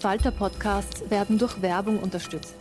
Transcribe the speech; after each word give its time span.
Falter-Podcasts 0.00 1.10
werden 1.10 1.38
durch 1.38 1.60
Werbung 1.60 1.98
unterstützt. 1.98 2.54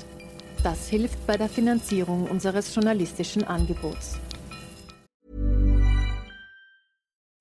Das 0.64 0.88
hilft 0.88 1.26
bei 1.28 1.38
der 1.38 1.50
Finanzierung 1.50 2.28
unseres 2.28 2.74
journalistischen 2.74 3.44
Angebots. 3.44 4.18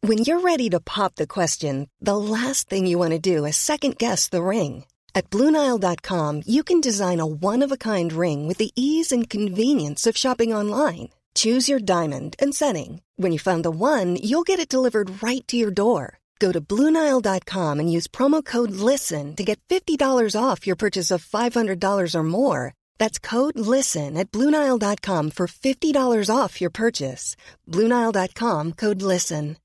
When 0.03 0.19
you're 0.19 0.41
ready 0.41 0.71
to 0.71 0.79
pop 0.79 1.17
the 1.17 1.27
question, 1.27 1.89
the 2.01 2.17
last 2.17 2.69
thing 2.69 2.87
you 2.87 2.99
want 2.99 3.11
to 3.11 3.19
do 3.19 3.45
is 3.45 3.57
second 3.57 3.99
guess 3.99 4.29
the 4.29 4.43
ring. 4.43 4.85
At 5.15 5.31
BlueNile.com 5.31 6.43
you 6.47 6.63
can 6.63 6.81
design 6.81 7.19
a 7.19 7.27
one-of-a-kind 7.27 8.13
ring 8.13 8.47
with 8.47 8.59
the 8.59 8.71
ease 8.77 9.11
and 9.11 9.29
convenience 9.29 10.07
of 10.07 10.17
shopping 10.17 10.55
online. 10.55 11.09
Choose 11.35 11.69
your 11.69 11.81
diamond 11.81 12.37
and 12.39 12.55
setting. 12.55 13.03
When 13.17 13.33
you 13.33 13.39
find 13.39 13.65
the 13.65 13.71
one, 13.71 14.17
you'll 14.17 14.47
get 14.47 14.61
it 14.61 14.69
delivered 14.69 15.23
right 15.23 15.47
to 15.49 15.57
your 15.57 15.71
door. 15.71 16.19
Go 16.39 16.53
to 16.53 16.61
Bluenile.com 16.61 17.81
and 17.81 17.91
use 17.91 18.07
promo 18.07 18.45
code 18.45 18.71
LISTEN 18.71 19.35
to 19.37 19.45
get 19.45 19.59
$50 19.69 19.99
off 20.39 20.67
your 20.67 20.77
purchase 20.77 21.11
of 21.11 21.25
$500 21.25 22.15
or 22.15 22.23
more. 22.23 22.75
That's 22.99 23.19
code 23.19 23.59
LISTEN 23.59 24.17
at 24.19 24.31
Bluenile.com 24.31 25.31
for 25.31 25.47
$50 25.47 26.31
off 26.31 26.61
your 26.61 26.71
purchase. 26.71 27.37
Bluenile.com 27.67 28.73
code 28.73 29.03
LISTEN. 29.03 29.57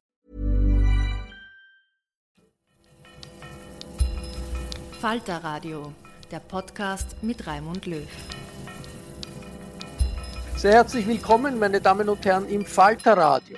Falter 5.01 5.43
Radio, 5.43 5.93
der 6.29 6.41
Podcast 6.41 7.15
mit 7.23 7.47
Raimund 7.47 7.87
Löw. 7.87 8.05
Sehr 10.55 10.73
herzlich 10.73 11.07
willkommen, 11.07 11.57
meine 11.57 11.81
Damen 11.81 12.07
und 12.07 12.23
Herren, 12.23 12.47
im 12.47 12.63
Falter 12.63 13.17
Radio. 13.17 13.57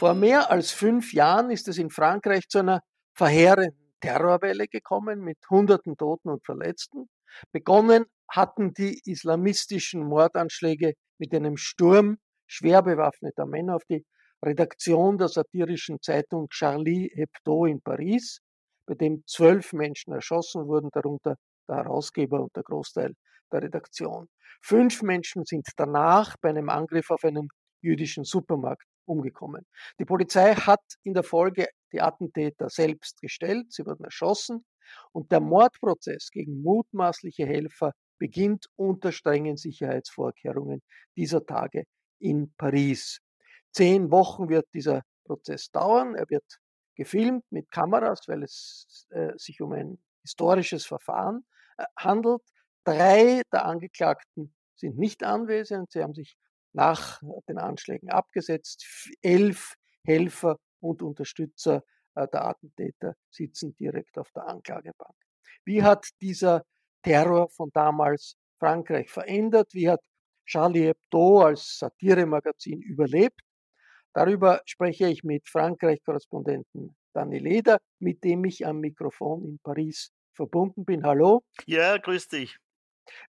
Vor 0.00 0.14
mehr 0.14 0.50
als 0.50 0.70
fünf 0.70 1.12
Jahren 1.12 1.50
ist 1.50 1.68
es 1.68 1.76
in 1.76 1.90
Frankreich 1.90 2.48
zu 2.48 2.60
einer 2.60 2.80
verheerenden 3.12 3.92
Terrorwelle 4.00 4.66
gekommen 4.66 5.20
mit 5.20 5.36
hunderten 5.50 5.94
Toten 5.98 6.30
und 6.30 6.42
Verletzten. 6.42 7.10
Begonnen 7.52 8.06
hatten 8.26 8.72
die 8.72 8.98
islamistischen 9.04 10.02
Mordanschläge 10.02 10.94
mit 11.18 11.34
einem 11.34 11.58
Sturm 11.58 12.16
schwer 12.46 12.80
bewaffneter 12.80 13.44
Männer 13.44 13.76
auf 13.76 13.84
die 13.90 14.06
Redaktion 14.42 15.18
der 15.18 15.28
satirischen 15.28 16.00
Zeitung 16.00 16.48
Charlie 16.48 17.10
Hebdo 17.14 17.66
in 17.66 17.82
Paris, 17.82 18.40
bei 18.86 18.94
dem 18.94 19.22
zwölf 19.26 19.74
Menschen 19.74 20.14
erschossen 20.14 20.66
wurden, 20.66 20.88
darunter 20.94 21.36
der 21.68 21.76
Herausgeber 21.76 22.40
und 22.40 22.56
der 22.56 22.62
Großteil 22.62 23.12
der 23.52 23.62
Redaktion. 23.64 24.30
Fünf 24.62 25.02
Menschen 25.02 25.44
sind 25.44 25.68
danach 25.76 26.36
bei 26.40 26.48
einem 26.48 26.70
Angriff 26.70 27.10
auf 27.10 27.22
einen 27.22 27.48
jüdischen 27.82 28.24
Supermarkt 28.24 28.84
umgekommen. 29.06 29.66
Die 29.98 30.04
Polizei 30.04 30.54
hat 30.54 30.82
in 31.02 31.14
der 31.14 31.22
Folge 31.22 31.68
die 31.92 32.00
Attentäter 32.00 32.68
selbst 32.68 33.20
gestellt, 33.20 33.72
sie 33.72 33.84
wurden 33.84 34.04
erschossen 34.04 34.64
und 35.12 35.32
der 35.32 35.40
Mordprozess 35.40 36.30
gegen 36.30 36.62
mutmaßliche 36.62 37.46
Helfer 37.46 37.92
beginnt 38.18 38.66
unter 38.76 39.12
strengen 39.12 39.56
Sicherheitsvorkehrungen 39.56 40.82
dieser 41.16 41.44
Tage 41.44 41.84
in 42.18 42.52
Paris. 42.56 43.20
Zehn 43.72 44.10
Wochen 44.10 44.48
wird 44.48 44.66
dieser 44.74 45.02
Prozess 45.24 45.70
dauern. 45.70 46.14
Er 46.14 46.28
wird 46.28 46.44
gefilmt 46.96 47.44
mit 47.50 47.70
Kameras, 47.70 48.22
weil 48.26 48.42
es 48.42 49.06
äh, 49.10 49.32
sich 49.36 49.60
um 49.60 49.72
ein 49.72 49.98
historisches 50.22 50.84
Verfahren 50.84 51.46
äh, 51.78 51.84
handelt. 51.96 52.42
Drei 52.84 53.42
der 53.52 53.64
Angeklagten 53.64 54.54
sind 54.76 54.98
nicht 54.98 55.22
anwesend. 55.22 55.90
Sie 55.92 56.02
haben 56.02 56.14
sich 56.14 56.36
nach 56.72 57.20
den 57.48 57.58
Anschlägen 57.58 58.10
abgesetzt. 58.10 58.86
Elf 59.22 59.74
Helfer 60.04 60.56
und 60.80 61.02
Unterstützer 61.02 61.82
äh, 62.14 62.26
der 62.28 62.44
Attentäter 62.44 63.14
sitzen 63.30 63.74
direkt 63.76 64.18
auf 64.18 64.30
der 64.32 64.46
Anklagebank. 64.46 65.14
Wie 65.64 65.82
hat 65.82 66.08
dieser 66.20 66.64
Terror 67.02 67.48
von 67.50 67.70
damals 67.72 68.36
Frankreich 68.58 69.10
verändert? 69.10 69.72
Wie 69.72 69.88
hat 69.88 70.00
Charlie 70.46 70.86
Hebdo 70.86 71.42
als 71.42 71.78
Satiremagazin 71.78 72.80
überlebt? 72.80 73.40
Darüber 74.12 74.60
spreche 74.64 75.08
ich 75.08 75.22
mit 75.22 75.48
Frankreich-Korrespondenten 75.48 76.96
Danny 77.12 77.38
Leder, 77.38 77.78
mit 78.00 78.24
dem 78.24 78.44
ich 78.44 78.66
am 78.66 78.80
Mikrofon 78.80 79.44
in 79.44 79.58
Paris 79.62 80.10
verbunden 80.34 80.84
bin. 80.84 81.04
Hallo. 81.04 81.42
Ja, 81.66 81.96
grüß 81.96 82.28
dich. 82.28 82.58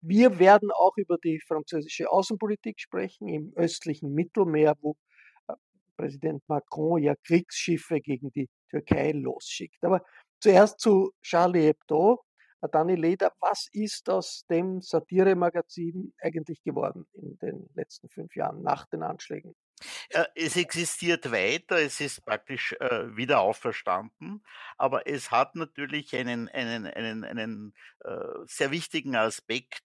Wir 0.01 0.39
werden 0.39 0.71
auch 0.71 0.97
über 0.97 1.17
die 1.17 1.39
französische 1.39 2.11
Außenpolitik 2.11 2.79
sprechen 2.79 3.27
im 3.27 3.53
östlichen 3.55 4.13
Mittelmeer, 4.13 4.75
wo 4.81 4.95
äh, 5.47 5.53
Präsident 5.97 6.43
Macron 6.47 7.01
ja 7.03 7.15
Kriegsschiffe 7.23 8.01
gegen 8.01 8.31
die 8.31 8.49
Türkei 8.69 9.11
losschickt. 9.11 9.83
Aber 9.83 10.03
zuerst 10.39 10.79
zu 10.79 11.11
Charlie 11.21 11.67
Hebdo. 11.67 12.23
Dani 12.67 12.95
Leder, 12.95 13.31
was 13.39 13.67
ist 13.71 14.09
aus 14.09 14.45
dem 14.49 14.81
Satiremagazin 14.81 16.13
eigentlich 16.21 16.61
geworden 16.63 17.05
in 17.13 17.37
den 17.37 17.69
letzten 17.75 18.09
fünf 18.09 18.35
Jahren 18.35 18.61
nach 18.61 18.85
den 18.87 19.03
Anschlägen? 19.03 19.55
Äh, 20.09 20.25
es 20.35 20.57
existiert 20.57 21.31
weiter, 21.31 21.77
es 21.77 21.99
ist 22.01 22.25
praktisch 22.25 22.73
äh, 22.79 23.15
wieder 23.15 23.39
auferstanden, 23.39 24.43
aber 24.77 25.07
es 25.07 25.31
hat 25.31 25.55
natürlich 25.55 26.15
einen, 26.15 26.49
einen, 26.49 26.85
einen, 26.85 27.23
einen 27.23 27.73
äh, 28.03 28.09
sehr 28.45 28.71
wichtigen 28.71 29.15
Aspekt, 29.15 29.83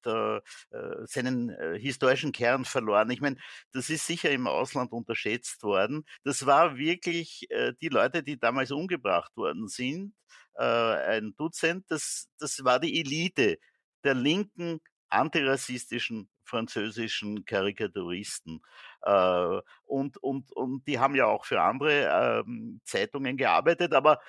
seinen 1.05 1.51
historischen 1.79 2.33
Kern 2.33 2.65
verloren. 2.65 3.11
Ich 3.11 3.21
meine, 3.21 3.37
das 3.73 3.91
ist 3.91 4.07
sicher 4.07 4.31
im 4.31 4.47
Ausland 4.47 4.93
unterschätzt 4.93 5.63
worden. 5.63 6.05
Das 6.25 6.47
war 6.47 6.77
wirklich 6.77 7.49
die 7.81 7.89
Leute, 7.89 8.23
die 8.23 8.39
damals 8.39 8.71
umgebracht 8.71 9.35
worden 9.37 9.69
sind, 9.69 10.15
ein 10.63 11.35
Dutzend, 11.37 11.85
das, 11.91 12.29
das 12.39 12.65
war 12.65 12.81
die 12.81 13.01
Elite 13.01 13.59
der 14.05 14.15
linken 14.15 14.81
antirassistischen 15.09 16.29
französischen 16.45 17.45
Karikaturisten. 17.45 18.61
Äh, 19.03 19.61
und, 19.85 20.17
und, 20.19 20.53
und 20.53 20.87
die 20.87 20.99
haben 20.99 21.15
ja 21.15 21.27
auch 21.27 21.45
für 21.45 21.61
andere 21.61 22.43
ähm, 22.47 22.81
Zeitungen 22.85 23.37
gearbeitet, 23.37 23.95
aber 23.95 24.21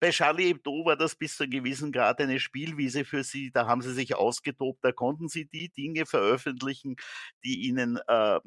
bei 0.00 0.10
Charlie 0.10 0.48
Hebdo 0.48 0.84
war 0.84 0.96
das 0.96 1.14
bis 1.14 1.36
zu 1.36 1.44
einem 1.44 1.52
gewissen 1.52 1.92
Grad 1.92 2.20
eine 2.20 2.38
Spielwiese 2.38 3.04
für 3.04 3.24
sie. 3.24 3.50
Da 3.50 3.66
haben 3.66 3.82
sie 3.82 3.92
sich 3.92 4.14
ausgetobt, 4.14 4.78
da 4.82 4.92
konnten 4.92 5.28
sie 5.28 5.46
die 5.46 5.70
Dinge 5.70 6.06
veröffentlichen, 6.06 6.96
die 7.44 7.66
ihnen 7.68 7.98
äh, 8.06 8.40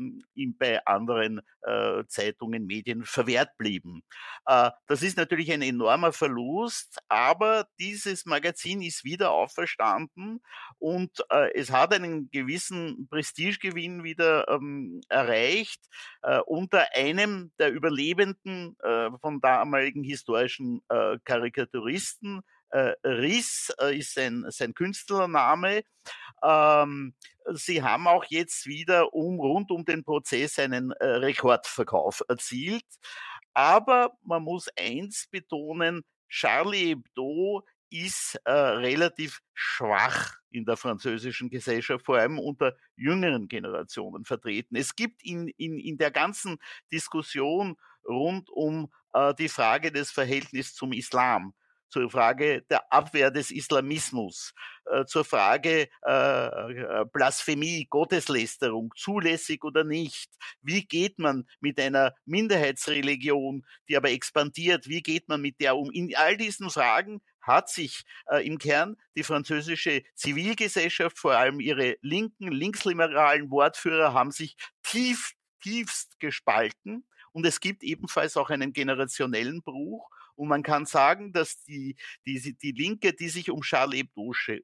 bei 0.57 0.85
anderen 0.85 1.41
äh, 1.61 2.03
Zeitungen, 2.07 2.65
Medien 2.65 3.05
verwehrt 3.05 3.57
blieben. 3.57 4.03
Äh, 4.45 4.71
das 4.87 5.03
ist 5.03 5.17
natürlich 5.17 5.51
ein 5.51 5.61
enormer 5.61 6.13
Verlust, 6.13 6.99
aber 7.09 7.67
dieses 7.79 8.25
Magazin 8.25 8.81
ist 8.81 9.03
wieder 9.03 9.31
auferstanden 9.31 10.41
und 10.79 11.23
äh, 11.29 11.51
es 11.53 11.71
hat 11.71 11.93
einen 11.93 12.29
gewissen 12.31 13.07
Prestigegewinn 13.09 14.03
wieder 14.03 14.47
ähm, 14.47 15.01
erreicht 15.09 15.81
äh, 16.21 16.39
unter 16.39 16.87
einem 16.95 17.51
der 17.59 17.71
Überlebenden 17.71 18.77
äh, 18.83 19.09
von 19.19 19.41
damaligen 19.41 20.03
historischen 20.03 20.81
äh, 20.89 21.17
Karikaturisten. 21.41 22.41
Äh, 22.69 22.93
Riss 23.03 23.73
äh, 23.81 23.97
ist 23.97 24.13
sein, 24.13 24.45
sein 24.49 24.73
Künstlername. 24.73 25.83
Ähm, 26.43 27.15
sie 27.53 27.83
haben 27.83 28.07
auch 28.07 28.25
jetzt 28.29 28.65
wieder 28.65 29.13
um, 29.13 29.39
rund 29.39 29.71
um 29.71 29.83
den 29.83 30.03
Prozess 30.03 30.57
einen 30.59 30.91
äh, 30.91 31.05
Rekordverkauf 31.05 32.23
erzielt. 32.29 32.85
Aber 33.53 34.13
man 34.23 34.43
muss 34.43 34.69
eins 34.77 35.27
betonen, 35.29 36.03
Charlie 36.29 36.89
Hebdo 36.89 37.65
ist 37.89 38.39
äh, 38.45 38.51
relativ 38.51 39.41
schwach 39.53 40.37
in 40.49 40.63
der 40.63 40.77
französischen 40.77 41.49
Gesellschaft, 41.49 42.05
vor 42.05 42.17
allem 42.17 42.39
unter 42.39 42.77
jüngeren 42.95 43.49
Generationen 43.49 44.23
vertreten. 44.23 44.77
Es 44.77 44.95
gibt 44.95 45.21
in, 45.23 45.49
in, 45.57 45.77
in 45.77 45.97
der 45.97 46.11
ganzen 46.11 46.57
Diskussion 46.89 47.75
rund 48.07 48.49
um 48.49 48.89
äh, 49.13 49.33
die 49.35 49.49
Frage 49.49 49.91
des 49.91 50.11
Verhältnisses 50.11 50.75
zum 50.75 50.93
Islam 50.93 51.53
zur 51.91 52.09
Frage 52.09 52.63
der 52.69 52.91
Abwehr 52.91 53.29
des 53.31 53.51
Islamismus, 53.51 54.53
äh, 54.85 55.05
zur 55.05 55.25
Frage 55.25 55.89
äh, 56.01 57.05
Blasphemie, 57.11 57.85
Gotteslästerung, 57.89 58.93
zulässig 58.95 59.63
oder 59.63 59.83
nicht. 59.83 60.31
Wie 60.61 60.85
geht 60.85 61.19
man 61.19 61.45
mit 61.59 61.79
einer 61.79 62.15
Minderheitsreligion, 62.25 63.65
die 63.89 63.97
aber 63.97 64.09
expandiert, 64.09 64.87
wie 64.87 65.03
geht 65.03 65.27
man 65.27 65.41
mit 65.41 65.59
der 65.59 65.75
um? 65.75 65.91
In 65.91 66.15
all 66.15 66.37
diesen 66.37 66.69
Fragen 66.69 67.21
hat 67.41 67.69
sich 67.69 68.03
äh, 68.27 68.45
im 68.45 68.57
Kern 68.57 68.95
die 69.17 69.23
französische 69.23 70.03
Zivilgesellschaft, 70.15 71.19
vor 71.19 71.33
allem 71.33 71.59
ihre 71.59 71.97
linken, 72.01 72.51
linksliberalen 72.51 73.51
Wortführer, 73.51 74.13
haben 74.13 74.31
sich 74.31 74.55
tief, 74.83 75.33
tiefst 75.61 76.19
gespalten. 76.19 77.05
Und 77.31 77.45
es 77.45 77.59
gibt 77.59 77.83
ebenfalls 77.83 78.37
auch 78.37 78.49
einen 78.49 78.73
generationellen 78.73 79.61
Bruch. 79.61 80.09
Und 80.35 80.47
man 80.47 80.63
kann 80.63 80.85
sagen, 80.85 81.33
dass 81.33 81.63
die, 81.63 81.95
die, 82.25 82.55
die 82.57 82.71
Linke, 82.71 83.13
die 83.13 83.29
sich 83.29 83.51
um 83.51 83.61
Charlie 83.61 83.99
Hebdo 83.99 84.33
äh, 84.47 84.59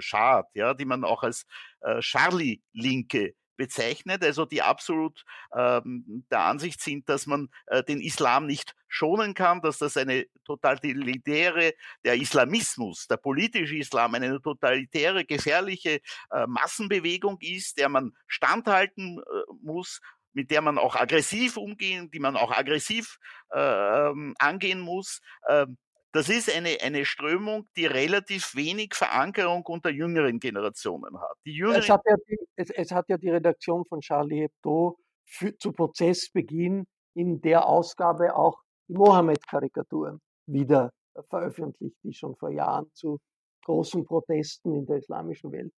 schart, 0.00 0.48
ja, 0.54 0.74
die 0.74 0.84
man 0.84 1.04
auch 1.04 1.22
als 1.22 1.46
äh, 1.80 2.00
Charlie-Linke 2.00 3.34
bezeichnet, 3.56 4.24
also 4.24 4.44
die 4.44 4.62
absolut 4.62 5.24
ähm, 5.54 6.24
der 6.30 6.40
Ansicht 6.40 6.80
sind, 6.80 7.08
dass 7.08 7.26
man 7.26 7.48
äh, 7.66 7.82
den 7.82 8.00
Islam 8.00 8.46
nicht 8.46 8.74
schonen 8.88 9.34
kann, 9.34 9.60
dass 9.60 9.78
das 9.78 9.96
eine 9.96 10.26
totalitäre, 10.44 11.74
der 12.04 12.14
Islamismus, 12.14 13.06
der 13.06 13.16
politische 13.16 13.76
Islam, 13.76 14.14
eine 14.14 14.40
totalitäre, 14.40 15.24
gefährliche 15.24 16.00
äh, 16.30 16.46
Massenbewegung 16.46 17.38
ist, 17.40 17.78
der 17.78 17.88
man 17.88 18.12
standhalten 18.26 19.18
äh, 19.18 19.52
muss 19.62 20.00
mit 20.34 20.50
der 20.50 20.60
man 20.60 20.78
auch 20.78 20.96
aggressiv 20.96 21.56
umgehen, 21.56 22.10
die 22.10 22.18
man 22.18 22.36
auch 22.36 22.50
aggressiv 22.50 23.18
äh, 23.52 24.08
ähm, 24.08 24.34
angehen 24.38 24.80
muss. 24.80 25.20
Äh, 25.46 25.66
das 26.12 26.28
ist 26.28 26.54
eine, 26.54 26.76
eine 26.82 27.04
Strömung, 27.04 27.66
die 27.76 27.86
relativ 27.86 28.54
wenig 28.54 28.94
Verankerung 28.94 29.64
unter 29.66 29.90
jüngeren 29.90 30.38
Generationen 30.38 31.20
hat. 31.20 31.36
Die 31.44 31.54
jüngeren 31.54 31.80
es, 31.80 31.88
hat 31.88 32.02
ja 32.06 32.16
die, 32.28 32.38
es, 32.56 32.70
es, 32.70 32.92
hat 32.92 33.08
ja 33.08 33.16
die 33.16 33.30
Redaktion 33.30 33.84
von 33.86 34.00
Charlie 34.00 34.42
Hebdo 34.42 34.96
für, 35.24 35.56
zu 35.56 35.72
Prozessbeginn 35.72 36.86
in 37.14 37.40
der 37.40 37.66
Ausgabe 37.66 38.36
auch 38.36 38.60
die 38.88 38.94
Mohammed-Karikaturen 38.94 40.20
wieder 40.46 40.90
veröffentlicht, 41.28 41.96
die 42.02 42.12
schon 42.12 42.36
vor 42.36 42.50
Jahren 42.50 42.86
zu 42.92 43.18
großen 43.64 44.04
Protesten 44.04 44.74
in 44.74 44.86
der 44.86 44.98
islamischen 44.98 45.50
Welt 45.52 45.72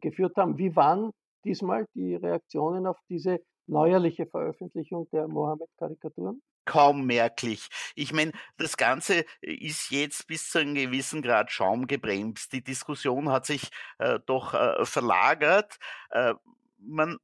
geführt 0.00 0.36
haben. 0.36 0.58
Wie 0.58 0.74
waren 0.76 1.10
diesmal 1.44 1.86
die 1.94 2.14
Reaktionen 2.14 2.86
auf 2.86 2.98
diese 3.08 3.40
neuerliche 3.66 4.26
Veröffentlichung 4.26 5.08
der 5.10 5.28
Mohammed-Karikaturen? 5.28 6.42
Kaum 6.64 7.06
merklich. 7.06 7.68
Ich 7.94 8.12
meine, 8.12 8.32
das 8.56 8.76
Ganze 8.76 9.24
ist 9.40 9.90
jetzt 9.90 10.26
bis 10.26 10.50
zu 10.50 10.58
einem 10.58 10.74
gewissen 10.74 11.22
Grad 11.22 11.50
schaumgebremst. 11.50 12.52
Die 12.52 12.62
Diskussion 12.62 13.30
hat 13.30 13.46
sich 13.46 13.70
äh, 13.98 14.20
doch 14.26 14.54
äh, 14.54 14.84
verlagert. 14.84 15.78
Äh, 16.10 16.34
man 16.78 17.18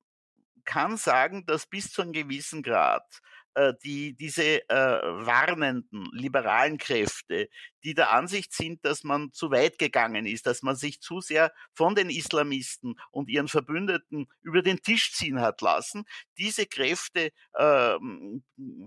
kann 0.65 0.97
sagen, 0.97 1.47
dass 1.47 1.67
bis 1.67 1.91
zu 1.93 2.03
einem 2.03 2.13
gewissen 2.13 2.63
Grad 2.63 3.05
äh, 3.13 3.38
die, 3.83 4.15
diese 4.15 4.69
äh, 4.69 4.75
warnenden 4.75 6.09
liberalen 6.13 6.79
Kräfte, 6.79 7.49
die 7.85 7.95
der 7.95 8.13
Ansicht 8.13 8.53
sind, 8.53 8.85
dass 8.85 9.05
man 9.05 9.33
zu 9.33 9.51
weit 9.51 9.79
gegangen 9.79 10.27
ist, 10.27 10.47
dass 10.47 10.63
man 10.63 10.77
sich 10.77 11.01
zu 11.01 11.21
sehr 11.21 11.53
von 11.75 11.95
den 11.95 12.11
Islamisten 12.11 12.97
und 13.11 13.29
ihren 13.29 13.49
Verbündeten 13.49 14.27
über 14.43 14.63
den 14.63 14.79
Tisch 14.83 15.13
ziehen 15.13 15.41
hat 15.41 15.61
lassen. 15.61 16.05
Diese 16.37 16.67
Kräfte 16.67 17.31
äh, 17.55 17.97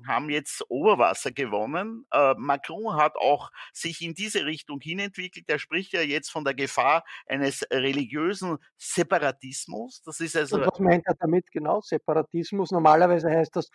haben 0.07 0.29
jetzt 0.29 0.63
Oberwasser 0.69 1.31
gewonnen. 1.31 2.05
Äh, 2.11 2.33
Macron 2.37 2.95
hat 2.95 3.15
auch 3.15 3.51
sich 3.73 4.01
in 4.01 4.13
diese 4.13 4.45
Richtung 4.45 4.79
hinentwickelt. 4.81 5.45
Er 5.47 5.59
spricht 5.59 5.93
ja 5.93 6.01
jetzt 6.01 6.29
von 6.29 6.43
der 6.43 6.53
Gefahr 6.53 7.03
eines 7.25 7.63
religiösen 7.71 8.57
Separatismus. 8.77 10.01
Das 10.03 10.19
ist 10.19 10.35
also. 10.35 10.57
Und 10.57 10.67
was 10.67 10.79
meint 10.79 11.05
er 11.05 11.15
damit 11.15 11.51
genau? 11.51 11.81
Separatismus? 11.81 12.71
Normalerweise 12.71 13.29
heißt 13.29 13.55
das 13.55 13.69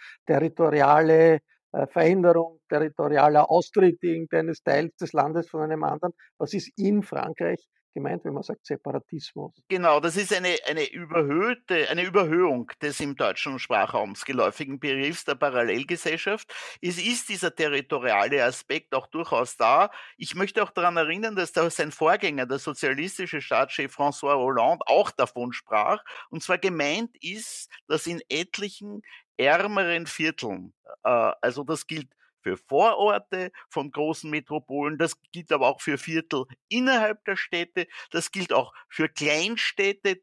territoriale 0.86 1.40
äh, 1.72 1.86
Veränderung 1.88 2.60
territorialer 2.68 3.50
Austritt 3.50 4.02
irgendeines 4.02 4.62
Teils 4.62 4.96
des 4.96 5.12
Landes 5.12 5.48
von 5.48 5.62
einem 5.62 5.84
anderen. 5.84 6.14
Was 6.38 6.54
ist 6.54 6.70
in 6.76 7.02
Frankreich 7.02 7.66
gemeint, 7.94 8.24
wenn 8.24 8.34
man 8.34 8.42
sagt 8.42 8.66
Separatismus? 8.66 9.54
Genau, 9.68 10.00
das 10.00 10.16
ist 10.16 10.34
eine, 10.34 10.54
eine 10.68 10.90
überhöhte, 10.90 11.88
eine 11.88 12.04
Überhöhung 12.04 12.70
des 12.82 13.00
im 13.00 13.16
deutschen 13.16 13.58
Sprachraums 13.58 14.24
geläufigen 14.24 14.78
Begriffs 14.78 15.24
der 15.24 15.34
Parallelgesellschaft. 15.34 16.52
Es 16.82 16.98
ist 16.98 17.28
dieser 17.28 17.54
territoriale 17.54 18.44
Aspekt 18.44 18.94
auch 18.94 19.06
durchaus 19.06 19.56
da. 19.56 19.90
Ich 20.18 20.34
möchte 20.34 20.62
auch 20.62 20.70
daran 20.70 20.96
erinnern, 20.96 21.36
dass 21.36 21.52
da 21.52 21.68
sein 21.70 21.90
Vorgänger, 21.90 22.46
der 22.46 22.58
sozialistische 22.58 23.40
Staatschef 23.40 23.96
François 23.96 24.36
Hollande, 24.36 24.84
auch 24.86 25.10
davon 25.10 25.52
sprach. 25.52 26.04
Und 26.30 26.42
zwar 26.42 26.58
gemeint 26.58 27.16
ist, 27.22 27.70
dass 27.86 28.06
in 28.06 28.20
etlichen 28.28 29.02
ärmeren 29.36 30.06
Vierteln. 30.06 30.72
Äh, 31.04 31.32
also 31.40 31.64
das 31.64 31.86
gilt 31.86 32.08
für 32.42 32.56
Vororte 32.56 33.50
von 33.68 33.90
großen 33.90 34.30
Metropolen, 34.30 34.98
das 34.98 35.20
gilt 35.32 35.50
aber 35.50 35.66
auch 35.66 35.80
für 35.80 35.98
Viertel 35.98 36.44
innerhalb 36.68 37.24
der 37.24 37.36
Städte, 37.36 37.88
das 38.10 38.30
gilt 38.30 38.52
auch 38.52 38.72
für 38.88 39.08
Kleinstädte. 39.08 40.20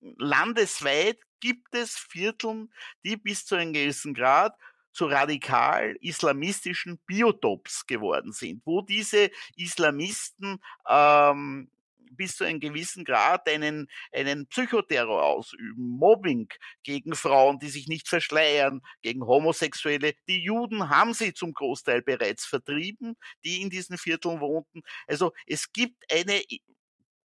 Landesweit 0.00 1.18
gibt 1.40 1.74
es 1.74 1.96
Vierteln, 1.96 2.72
die 3.04 3.16
bis 3.16 3.44
zu 3.44 3.56
einem 3.56 3.72
gewissen 3.72 4.14
Grad 4.14 4.56
zu 4.92 5.06
radikal 5.06 5.96
islamistischen 6.00 6.98
Biotops 7.06 7.86
geworden 7.86 8.32
sind, 8.32 8.62
wo 8.64 8.82
diese 8.82 9.30
Islamisten 9.56 10.62
ähm, 10.88 11.70
bis 12.10 12.36
zu 12.36 12.44
einem 12.44 12.60
gewissen 12.60 13.04
Grad 13.04 13.48
einen, 13.48 13.88
einen 14.12 14.46
Psychoterror 14.48 15.22
ausüben, 15.22 15.74
Mobbing 15.76 16.48
gegen 16.82 17.14
Frauen, 17.14 17.58
die 17.58 17.68
sich 17.68 17.88
nicht 17.88 18.08
verschleiern, 18.08 18.80
gegen 19.02 19.26
Homosexuelle. 19.26 20.14
Die 20.28 20.42
Juden 20.42 20.88
haben 20.90 21.14
sie 21.14 21.34
zum 21.34 21.52
Großteil 21.52 22.02
bereits 22.02 22.44
vertrieben, 22.44 23.16
die 23.44 23.62
in 23.62 23.70
diesen 23.70 23.98
Vierteln 23.98 24.40
wohnten. 24.40 24.82
Also 25.06 25.32
es 25.46 25.72
gibt 25.72 26.04
eine 26.12 26.42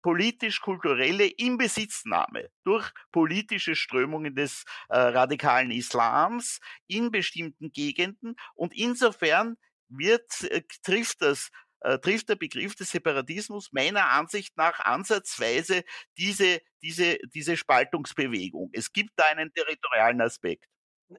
politisch-kulturelle 0.01 1.25
Inbesitznahme 1.25 2.49
durch 2.63 2.89
politische 3.11 3.75
Strömungen 3.75 4.35
des 4.35 4.63
äh, 4.89 4.97
radikalen 4.97 5.71
Islams 5.71 6.59
in 6.87 7.11
bestimmten 7.11 7.71
Gegenden 7.71 8.35
und 8.55 8.73
insofern 8.73 9.57
wird, 9.89 10.43
äh, 10.43 10.63
trifft 10.83 11.21
das 11.21 11.49
äh, 11.81 11.97
trifft 11.99 12.29
der 12.29 12.35
Begriff 12.35 12.75
des 12.75 12.91
Separatismus 12.91 13.71
meiner 13.71 14.09
Ansicht 14.09 14.55
nach 14.57 14.79
ansatzweise 14.79 15.83
diese, 16.17 16.59
diese, 16.81 17.17
diese 17.33 17.57
Spaltungsbewegung. 17.57 18.69
Es 18.73 18.91
gibt 18.91 19.11
da 19.15 19.25
einen 19.31 19.53
territorialen 19.53 20.21
Aspekt. 20.21 20.65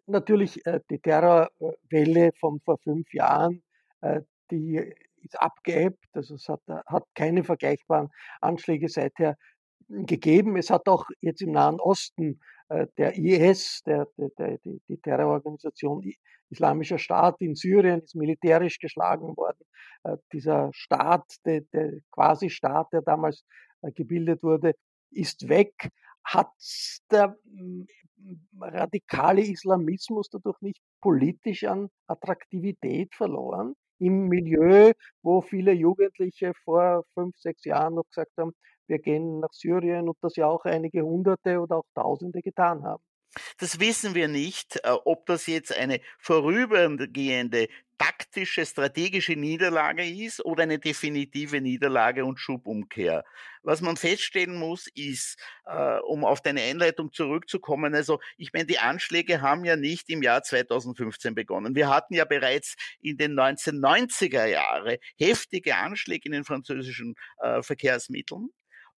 Natürlich 0.07 0.65
äh, 0.67 0.81
die 0.91 1.01
Terrorwelle 1.01 2.33
von 2.39 2.61
vor 2.61 2.79
fünf 2.79 3.13
Jahren, 3.13 3.63
äh, 4.01 4.21
die 4.51 4.95
ist 5.23 5.41
abgeebbt, 5.41 6.05
also 6.13 6.35
es 6.35 6.49
hat, 6.49 6.63
hat 6.87 7.05
keine 7.15 7.45
vergleichbaren 7.45 8.09
Anschläge 8.41 8.89
seither 8.89 9.37
gegeben. 9.89 10.57
Es 10.57 10.71
hat 10.71 10.89
auch 10.89 11.07
jetzt 11.21 11.43
im 11.43 11.53
Nahen 11.53 11.81
Osten 11.81 12.41
der 12.99 13.17
IS, 13.17 13.83
der, 13.85 14.07
der, 14.17 14.59
die, 14.59 14.81
die 14.89 14.99
Terrororganisation 14.99 16.03
Islamischer 16.51 16.99
Staat 16.99 17.41
in 17.41 17.55
Syrien, 17.55 18.01
ist 18.01 18.15
militärisch 18.15 18.79
geschlagen 18.79 19.37
worden. 19.37 19.65
Äh, 20.05 20.17
dieser 20.33 20.71
Staat, 20.73 21.25
der, 21.45 21.63
der 21.73 22.01
Quasi-Staat, 22.11 22.93
der 22.93 23.03
damals 23.03 23.45
äh, 23.83 23.93
gebildet 23.93 24.43
wurde, 24.43 24.75
ist 25.11 25.49
weg. 25.49 25.91
Hat 26.25 26.53
der 27.11 27.37
mm, 27.45 27.83
radikale 28.61 29.43
Islamismus 29.43 30.29
dadurch 30.31 30.61
nicht 30.61 30.83
politisch 31.01 31.65
an 31.65 31.89
Attraktivität 32.07 33.15
verloren? 33.15 33.75
Im 34.01 34.29
Milieu, 34.29 34.93
wo 35.23 35.43
viele 35.43 35.73
Jugendliche 35.73 36.53
vor 36.65 37.05
fünf, 37.15 37.37
sechs 37.39 37.65
Jahren 37.65 37.95
noch 37.95 38.09
gesagt 38.09 38.33
haben, 38.39 38.53
wir 38.89 38.99
gehen 38.99 39.41
nach 39.41 39.53
Syrien 39.53 40.09
und 40.09 40.17
das 40.23 40.37
ja 40.37 40.47
auch 40.49 40.65
einige 40.65 41.03
Hunderte 41.03 41.61
oder 41.61 41.77
auch 41.79 41.87
Tausende 41.95 42.43
getan 42.43 42.83
haben. 42.85 43.03
Das 43.59 43.79
wissen 43.79 44.15
wir 44.15 44.29
nicht, 44.29 44.77
äh, 44.85 44.91
ob 44.91 45.27
das 45.27 45.47
jetzt 45.47 45.77
eine 45.77 46.01
vorübergehende 46.19 47.69
taktische, 48.01 48.65
strategische 48.65 49.35
Niederlage 49.35 50.09
ist 50.09 50.43
oder 50.43 50.63
eine 50.63 50.79
definitive 50.79 51.61
Niederlage 51.61 52.25
und 52.25 52.41
Schubumkehr. 52.41 53.25
Was 53.63 53.83
man 53.83 53.99
feststellen 53.99 54.57
muss, 54.57 54.87
ist, 54.95 55.39
äh, 55.67 55.99
um 55.99 56.25
auf 56.25 56.41
deine 56.41 56.63
Einleitung 56.63 57.13
zurückzukommen, 57.13 57.95
also 57.95 58.19
ich 58.39 58.55
meine, 58.55 58.65
die 58.65 58.79
Anschläge 58.79 59.43
haben 59.43 59.67
ja 59.67 59.77
nicht 59.77 60.09
im 60.09 60.23
Jahr 60.23 60.43
2015 60.43 61.35
begonnen. 61.35 61.75
Wir 61.75 61.91
hatten 61.91 62.15
ja 62.15 62.25
bereits 62.25 62.75
in 63.03 63.19
den 63.19 63.39
1990er 63.39 64.47
Jahren 64.47 64.97
heftige 65.19 65.77
Anschläge 65.77 66.25
in 66.25 66.33
den 66.33 66.45
französischen 66.45 67.17
äh, 67.43 67.63
Verkehrsmitteln. 67.63 68.49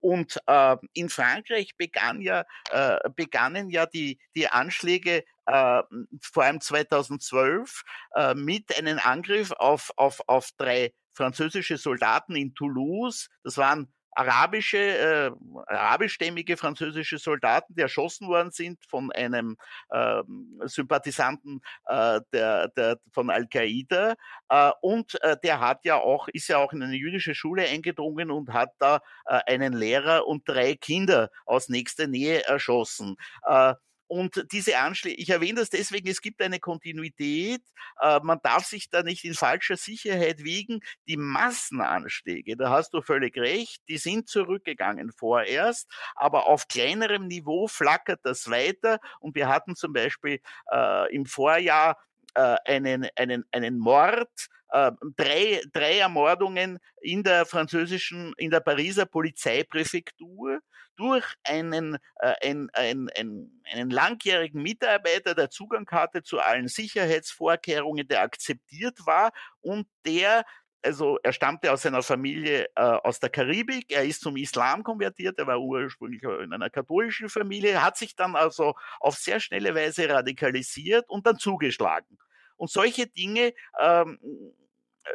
Und 0.02 0.37
äh, 0.49 0.76
in 0.94 1.09
Frankreich 1.09 1.76
begann 1.76 2.21
ja, 2.21 2.44
äh, 2.71 2.99
begannen 3.14 3.71
ja 3.71 3.87
die, 3.87 4.18
die 4.35 4.49
Anschläge 4.49 5.25
äh, 5.47 5.82
vor 6.21 6.42
allem 6.42 6.61
2012 6.61 7.82
äh, 8.16 8.35
mit 8.35 8.76
einem 8.76 8.99
Angriff 8.99 9.52
auf, 9.52 9.92
auf, 9.97 10.21
auf 10.26 10.50
drei 10.56 10.92
französische 11.14 11.76
Soldaten 11.76 12.35
in 12.35 12.52
Toulouse. 12.54 13.28
Das 13.44 13.56
waren 13.59 13.92
arabische, 14.14 14.78
äh, 14.78 15.31
arabischstämmige 15.66 16.57
französische 16.57 17.19
Soldaten, 17.19 17.75
die 17.75 17.83
erschossen 17.83 18.28
worden 18.28 18.50
sind 18.50 18.78
von 18.88 19.11
einem 19.12 19.57
äh, 19.90 20.23
Sympathisanten 20.64 21.61
äh, 21.87 22.21
der, 22.33 22.69
der, 22.69 22.99
von 23.12 23.31
Al-Qaida. 23.31 24.14
Äh, 24.49 24.71
und 24.81 25.21
äh, 25.23 25.37
der 25.42 25.61
hat 25.61 25.85
ja 25.85 25.97
auch, 25.97 26.28
ist 26.28 26.49
ja 26.49 26.59
auch 26.59 26.73
in 26.73 26.83
eine 26.83 26.97
jüdische 26.97 27.35
Schule 27.35 27.64
eingedrungen 27.64 28.31
und 28.31 28.52
hat 28.52 28.71
da 28.78 29.00
äh, 29.26 29.40
einen 29.47 29.73
Lehrer 29.73 30.26
und 30.26 30.49
drei 30.49 30.75
Kinder 30.75 31.31
aus 31.47 31.69
nächster 31.69 32.07
Nähe 32.07 32.45
erschossen. 32.47 33.16
Äh, 33.47 33.75
und 34.12 34.45
diese 34.52 34.76
Anschläge, 34.76 35.16
ich 35.16 35.31
erwähne 35.31 35.61
das 35.61 35.71
deswegen, 35.71 36.07
es 36.07 36.21
gibt 36.21 36.42
eine 36.42 36.61
Kontinuität. 36.61 37.62
Äh, 37.99 38.21
man 38.23 38.40
darf 38.42 38.66
sich 38.66 38.90
da 38.90 39.02
nicht 39.02 39.25
in 39.25 39.33
falscher 39.33 39.78
Sicherheit 39.78 40.45
wiegen. 40.45 40.81
Die 41.09 41.16
Massenanschläge, 41.16 42.59
da 42.59 42.69
hast 42.69 42.92
du 42.92 43.00
völlig 43.00 43.38
recht, 43.38 43.81
die 43.88 43.97
sind 43.97 44.28
zurückgegangen 44.28 45.12
vorerst, 45.12 45.90
aber 46.14 46.47
auf 46.47 46.69
kleinerem 46.69 47.26
Niveau 47.26 47.69
flackert 47.69 48.21
das 48.23 48.50
weiter. 48.50 48.99
Und 49.19 49.35
wir 49.35 49.49
hatten 49.49 49.76
zum 49.76 49.95
Beispiel 49.95 50.40
äh, 50.71 51.14
im 51.14 51.25
Vorjahr 51.25 51.97
äh, 52.34 52.56
einen, 52.64 53.08
einen, 53.16 53.44
einen 53.52 53.78
Mord, 53.78 54.30
äh, 54.70 54.92
drei, 55.16 55.62
drei 55.72 55.98
Ermordungen 55.98 56.78
in 57.00 57.22
der 57.22 57.46
französischen, 57.46 58.32
in 58.36 58.50
der 58.50 58.60
Pariser 58.60 59.06
Polizeipräfektur 59.06 60.60
durch 60.96 61.24
einen, 61.44 61.96
äh, 62.16 62.34
ein, 62.42 62.68
ein, 62.74 63.08
ein, 63.16 63.62
einen 63.70 63.90
langjährigen 63.90 64.62
Mitarbeiter, 64.62 65.34
der 65.34 65.50
Zugang 65.50 65.86
hatte 65.90 66.22
zu 66.22 66.38
allen 66.38 66.68
Sicherheitsvorkehrungen, 66.68 68.06
der 68.08 68.22
akzeptiert 68.22 68.98
war 69.06 69.32
und 69.60 69.86
der 70.06 70.44
also 70.82 71.18
er 71.22 71.32
stammte 71.32 71.72
aus 71.72 71.82
seiner 71.82 72.02
Familie 72.02 72.66
äh, 72.74 72.82
aus 72.82 73.20
der 73.20 73.30
Karibik, 73.30 73.92
er 73.92 74.04
ist 74.04 74.20
zum 74.20 74.36
Islam 74.36 74.82
konvertiert, 74.82 75.38
er 75.38 75.46
war 75.46 75.60
ursprünglich 75.60 76.22
in 76.22 76.52
einer 76.52 76.70
katholischen 76.70 77.28
Familie, 77.28 77.82
hat 77.82 77.96
sich 77.96 78.16
dann 78.16 78.36
also 78.36 78.74
auf 79.00 79.14
sehr 79.16 79.40
schnelle 79.40 79.74
Weise 79.74 80.08
radikalisiert 80.08 81.08
und 81.08 81.26
dann 81.26 81.38
zugeschlagen. 81.38 82.18
Und 82.56 82.70
solche 82.70 83.06
Dinge 83.06 83.54
ähm, 83.80 84.18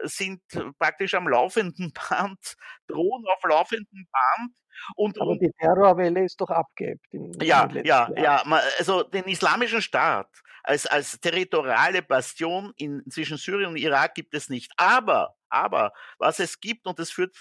sind 0.03 0.41
praktisch 0.79 1.13
am 1.13 1.27
laufenden 1.27 1.93
Band, 1.93 2.39
drohen 2.88 3.25
auf 3.27 3.43
laufenden 3.43 4.07
Band. 4.12 4.53
Und, 4.95 5.19
Aber 5.19 5.38
die 5.38 5.51
Terrorwelle 5.59 6.24
ist 6.24 6.39
doch 6.39 6.50
abgehebt. 6.50 7.05
ja, 7.41 7.67
ja, 7.83 8.09
ja. 8.15 8.43
Also 8.77 9.03
den 9.03 9.24
islamischen 9.25 9.81
Staat 9.81 10.29
als, 10.67 10.86
als 10.86 11.19
territoriale 11.19 12.01
Bastion 12.01 12.74
in, 12.75 13.03
zwischen 13.09 13.38
Syrien 13.38 13.69
und 13.69 13.77
Irak 13.77 14.13
gibt 14.13 14.33
es 14.33 14.50
nicht. 14.50 14.71
Aber, 14.77 15.36
aber, 15.50 15.94
was 16.18 16.39
es 16.39 16.60
gibt, 16.60 16.88
und 16.88 17.00
das 17.00 17.12
führt 17.12 17.36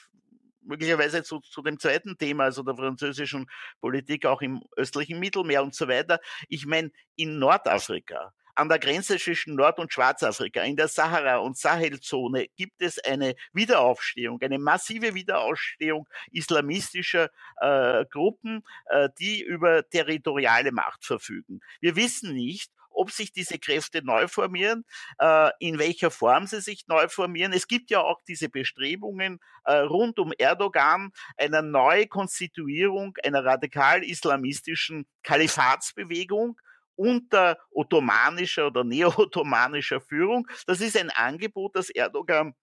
möglicherweise 0.63 1.23
zu, 1.23 1.41
zu 1.41 1.63
dem 1.63 1.79
zweiten 1.79 2.19
Thema, 2.19 2.45
also 2.45 2.63
der 2.63 2.77
französischen 2.77 3.47
Politik 3.81 4.27
auch 4.27 4.43
im 4.43 4.63
östlichen 4.77 5.19
Mittelmeer 5.21 5.63
und 5.63 5.75
so 5.75 5.89
weiter. 5.89 6.21
Ich 6.49 6.67
meine, 6.67 6.91
in 7.15 7.39
Nordafrika 7.39 8.33
an 8.57 8.71
der 8.71 8.79
Grenze 8.79 9.19
zwischen 9.19 9.55
Nord- 9.55 9.79
und 9.79 9.93
Schwarzafrika, 9.93 10.63
in 10.63 10.77
der 10.77 10.89
Sahara- 10.89 11.39
und 11.39 11.59
Sahelzone 11.59 12.47
gibt 12.57 12.81
es 12.81 12.99
eine 12.99 13.35
Wiederaufstehung, 13.53 14.41
eine 14.41 14.59
massive 14.59 15.15
Wiederaufstehung 15.15 16.09
islamistischer 16.33 17.31
äh, 17.61 18.07
Gruppen, 18.07 18.65
äh, 18.87 19.11
die 19.19 19.43
über 19.43 19.87
territoriale 19.89 20.73
Macht 20.73 21.05
verfügen. 21.05 21.61
Wir 21.81 21.97
wissen 21.97 22.33
nicht, 22.33 22.73
ob 22.97 23.11
sich 23.11 23.33
diese 23.33 23.59
Kräfte 23.59 24.05
neu 24.05 24.27
formieren, 24.29 24.85
äh, 25.19 25.51
in 25.61 25.79
welcher 25.79 26.11
Form 26.11 26.47
sie 26.47 26.61
sich 26.61 26.87
neu 26.89 27.09
formieren. 27.09 27.53
Es 27.53 27.69
gibt 27.69 27.91
ja 27.91 28.01
auch 28.01 28.21
diese 28.27 28.49
Bestrebungen 28.49 29.39
äh, 29.65 29.77
rund 29.77 30.19
um 30.19 30.33
Erdogan 30.37 31.13
einer 31.37 31.63
Neukonstituierung 31.63 33.17
einer 33.25 33.45
radikal-islamistischen 33.45 35.07
Kalifatsbewegung, 35.23 36.59
unter 36.97 37.59
ottomanischer 37.71 38.69
oder 38.69 38.83
neo-ottomanischer 38.83 40.01
Führung. 40.01 40.49
Das 40.67 40.81
ist 40.81 40.97
ein 40.97 41.11
Angebot, 41.11 41.77
das 41.77 41.91
Erdogan 41.91 42.55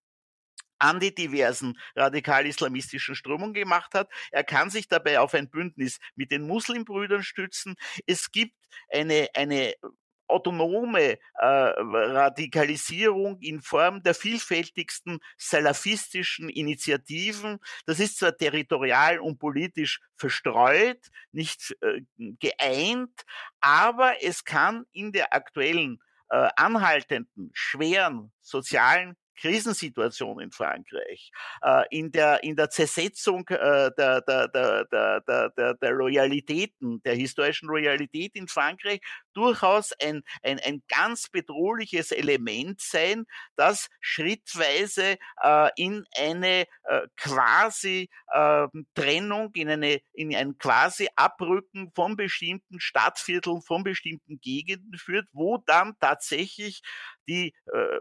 an 0.79 0.99
die 0.99 1.15
diversen 1.15 1.79
radikal-islamistischen 1.95 3.15
Strömungen 3.15 3.53
gemacht 3.53 3.93
hat. 3.93 4.09
Er 4.31 4.43
kann 4.43 4.69
sich 4.69 4.87
dabei 4.87 5.19
auf 5.19 5.33
ein 5.33 5.49
Bündnis 5.49 5.99
mit 6.15 6.31
den 6.31 6.45
Muslimbrüdern 6.45 7.23
stützen. 7.23 7.75
Es 8.05 8.31
gibt 8.31 8.55
eine, 8.89 9.29
eine 9.33 9.73
autonome 10.33 11.19
äh, 11.35 11.45
Radikalisierung 11.45 13.39
in 13.39 13.61
Form 13.61 14.01
der 14.03 14.15
vielfältigsten 14.15 15.19
salafistischen 15.37 16.49
Initiativen. 16.49 17.59
Das 17.85 17.99
ist 17.99 18.17
zwar 18.17 18.35
territorial 18.35 19.19
und 19.19 19.39
politisch 19.39 20.01
verstreut, 20.15 20.99
nicht 21.31 21.75
äh, 21.81 22.01
geeint, 22.17 23.23
aber 23.61 24.15
es 24.21 24.43
kann 24.43 24.85
in 24.91 25.11
der 25.11 25.33
aktuellen 25.33 25.99
äh, 26.29 26.49
anhaltenden, 26.55 27.51
schweren 27.53 28.31
sozialen 28.41 29.15
Krisensituation 29.35 30.39
in 30.39 30.51
Frankreich, 30.51 31.31
äh, 31.61 31.83
in, 31.89 32.11
der, 32.11 32.43
in 32.43 32.55
der 32.55 32.69
Zersetzung 32.69 33.47
äh, 33.49 33.91
der, 33.97 34.21
der, 34.21 34.47
der, 34.47 34.85
der, 34.85 35.49
der, 35.49 35.73
der 35.75 35.91
Loyalitäten, 35.91 37.01
der 37.03 37.15
historischen 37.15 37.67
Loyalität 37.67 38.35
in 38.35 38.47
Frankreich 38.47 39.01
durchaus 39.33 39.91
ein, 40.01 40.23
ein, 40.43 40.59
ein 40.59 40.83
ganz 40.87 41.29
bedrohliches 41.29 42.11
Element 42.11 42.81
sein, 42.81 43.25
das 43.55 43.89
schrittweise 43.99 45.17
äh, 45.41 45.69
in 45.75 46.05
eine 46.17 46.65
äh, 46.83 47.07
quasi 47.17 48.09
äh, 48.33 48.67
Trennung, 48.93 49.51
in, 49.55 49.69
eine, 49.69 50.01
in 50.13 50.35
ein 50.35 50.57
quasi 50.57 51.09
Abrücken 51.15 51.91
von 51.95 52.15
bestimmten 52.15 52.79
Stadtvierteln, 52.79 53.61
von 53.61 53.83
bestimmten 53.83 54.39
Gegenden 54.39 54.97
führt, 54.97 55.27
wo 55.31 55.57
dann 55.57 55.95
tatsächlich 55.99 56.81
die 57.27 57.53
äh, 57.73 57.99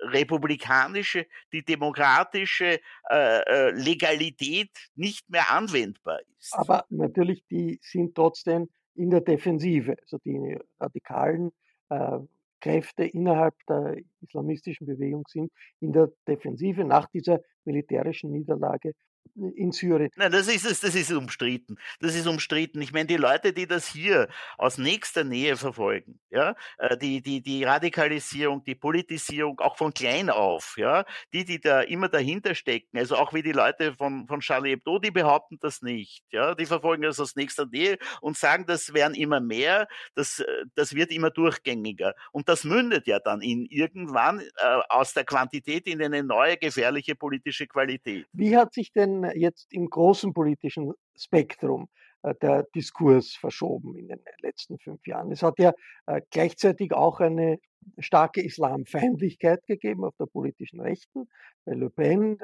republikanische, 0.00 1.26
die 1.52 1.64
demokratische 1.64 2.80
äh, 3.10 3.40
äh, 3.40 3.70
Legalität 3.70 4.70
nicht 4.94 5.28
mehr 5.30 5.50
anwendbar 5.50 6.20
ist. 6.38 6.54
Aber 6.54 6.84
natürlich, 6.90 7.44
die 7.46 7.78
sind 7.82 8.14
trotzdem 8.14 8.68
in 8.94 9.10
der 9.10 9.20
Defensive. 9.20 9.96
Also 10.02 10.18
die 10.18 10.58
radikalen 10.78 11.52
äh, 11.88 12.18
Kräfte 12.60 13.04
innerhalb 13.04 13.54
der 13.68 13.98
islamistischen 14.22 14.86
Bewegung 14.86 15.24
sind 15.28 15.52
in 15.80 15.92
der 15.92 16.10
Defensive 16.26 16.84
nach 16.84 17.08
dieser 17.10 17.40
militärischen 17.64 18.30
Niederlage 18.30 18.94
in 19.34 19.72
Syrien. 19.72 20.10
Nein, 20.16 20.32
das 20.32 20.48
ist 20.48 20.64
es, 20.64 20.80
das 20.80 20.94
ist 20.94 21.12
umstritten. 21.12 21.76
Das 22.00 22.14
ist 22.14 22.26
umstritten. 22.26 22.80
Ich 22.82 22.92
meine, 22.92 23.06
die 23.06 23.16
Leute, 23.16 23.52
die 23.52 23.66
das 23.66 23.88
hier 23.88 24.28
aus 24.58 24.78
nächster 24.78 25.24
Nähe 25.24 25.56
verfolgen, 25.56 26.20
ja, 26.30 26.54
äh, 26.78 26.96
die, 26.96 27.20
die, 27.20 27.42
die 27.42 27.64
Radikalisierung, 27.64 28.62
die 28.64 28.74
Politisierung, 28.74 29.60
auch 29.60 29.76
von 29.76 29.92
klein 29.92 30.30
auf, 30.30 30.76
ja, 30.76 31.04
die, 31.32 31.44
die 31.44 31.60
da 31.60 31.80
immer 31.80 32.08
dahinter 32.08 32.54
stecken, 32.54 32.98
also 32.98 33.16
auch 33.16 33.32
wie 33.32 33.42
die 33.42 33.52
Leute 33.52 33.94
von, 33.94 34.26
von 34.28 34.40
Charlie 34.40 34.70
Hebdo, 34.70 34.98
die 34.98 35.10
behaupten 35.10 35.58
das 35.60 35.82
nicht, 35.82 36.24
ja, 36.30 36.54
die 36.54 36.66
verfolgen 36.66 37.02
das 37.02 37.18
aus 37.18 37.34
nächster 37.36 37.66
Nähe 37.66 37.98
und 38.20 38.36
sagen, 38.36 38.66
das 38.66 38.94
werden 38.94 39.14
immer 39.14 39.40
mehr, 39.40 39.88
das, 40.14 40.40
äh, 40.40 40.46
das 40.74 40.94
wird 40.94 41.10
immer 41.10 41.30
durchgängiger. 41.30 42.14
Und 42.32 42.48
das 42.48 42.64
mündet 42.64 43.06
ja 43.06 43.18
dann 43.18 43.40
in 43.40 43.66
irgendwann 43.66 44.40
äh, 44.40 44.80
aus 44.88 45.12
der 45.12 45.24
Quantität 45.24 45.86
in 45.86 46.02
eine 46.02 46.22
neue 46.22 46.56
gefährliche 46.56 47.16
politische 47.16 47.66
Qualität. 47.66 48.26
Wie 48.32 48.56
hat 48.56 48.74
sich 48.74 48.92
denn 48.92 49.13
jetzt 49.34 49.72
im 49.72 49.88
großen 49.88 50.32
politischen 50.32 50.92
Spektrum 51.16 51.88
äh, 52.24 52.34
der 52.40 52.64
Diskurs 52.74 53.34
verschoben 53.34 53.96
in 53.96 54.08
den 54.08 54.20
letzten 54.40 54.78
fünf 54.78 55.06
Jahren. 55.06 55.30
Es 55.30 55.42
hat 55.42 55.58
ja 55.58 55.72
äh, 56.06 56.22
gleichzeitig 56.30 56.92
auch 56.92 57.20
eine 57.20 57.58
starke 57.98 58.42
Islamfeindlichkeit 58.42 59.66
gegeben 59.66 60.04
auf 60.04 60.16
der 60.18 60.26
politischen 60.26 60.80
Rechten, 60.80 61.28
bei 61.66 61.74
Le 61.74 61.90
Pen 61.90 62.38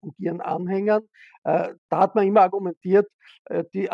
und 0.00 0.18
ihren 0.18 0.40
Anhängern. 0.40 1.08
Äh, 1.44 1.74
da 1.88 2.00
hat 2.00 2.16
man 2.16 2.26
immer 2.26 2.42
argumentiert, 2.42 3.08
die 3.74 3.88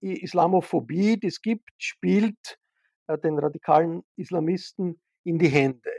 Islamophobie, 0.00 1.18
die 1.18 1.26
es 1.26 1.40
gibt, 1.42 1.68
spielt 1.76 2.58
den 3.24 3.38
radikalen 3.38 4.04
Islamisten 4.16 5.00
in 5.24 5.38
die 5.38 5.48
Hände. 5.48 5.90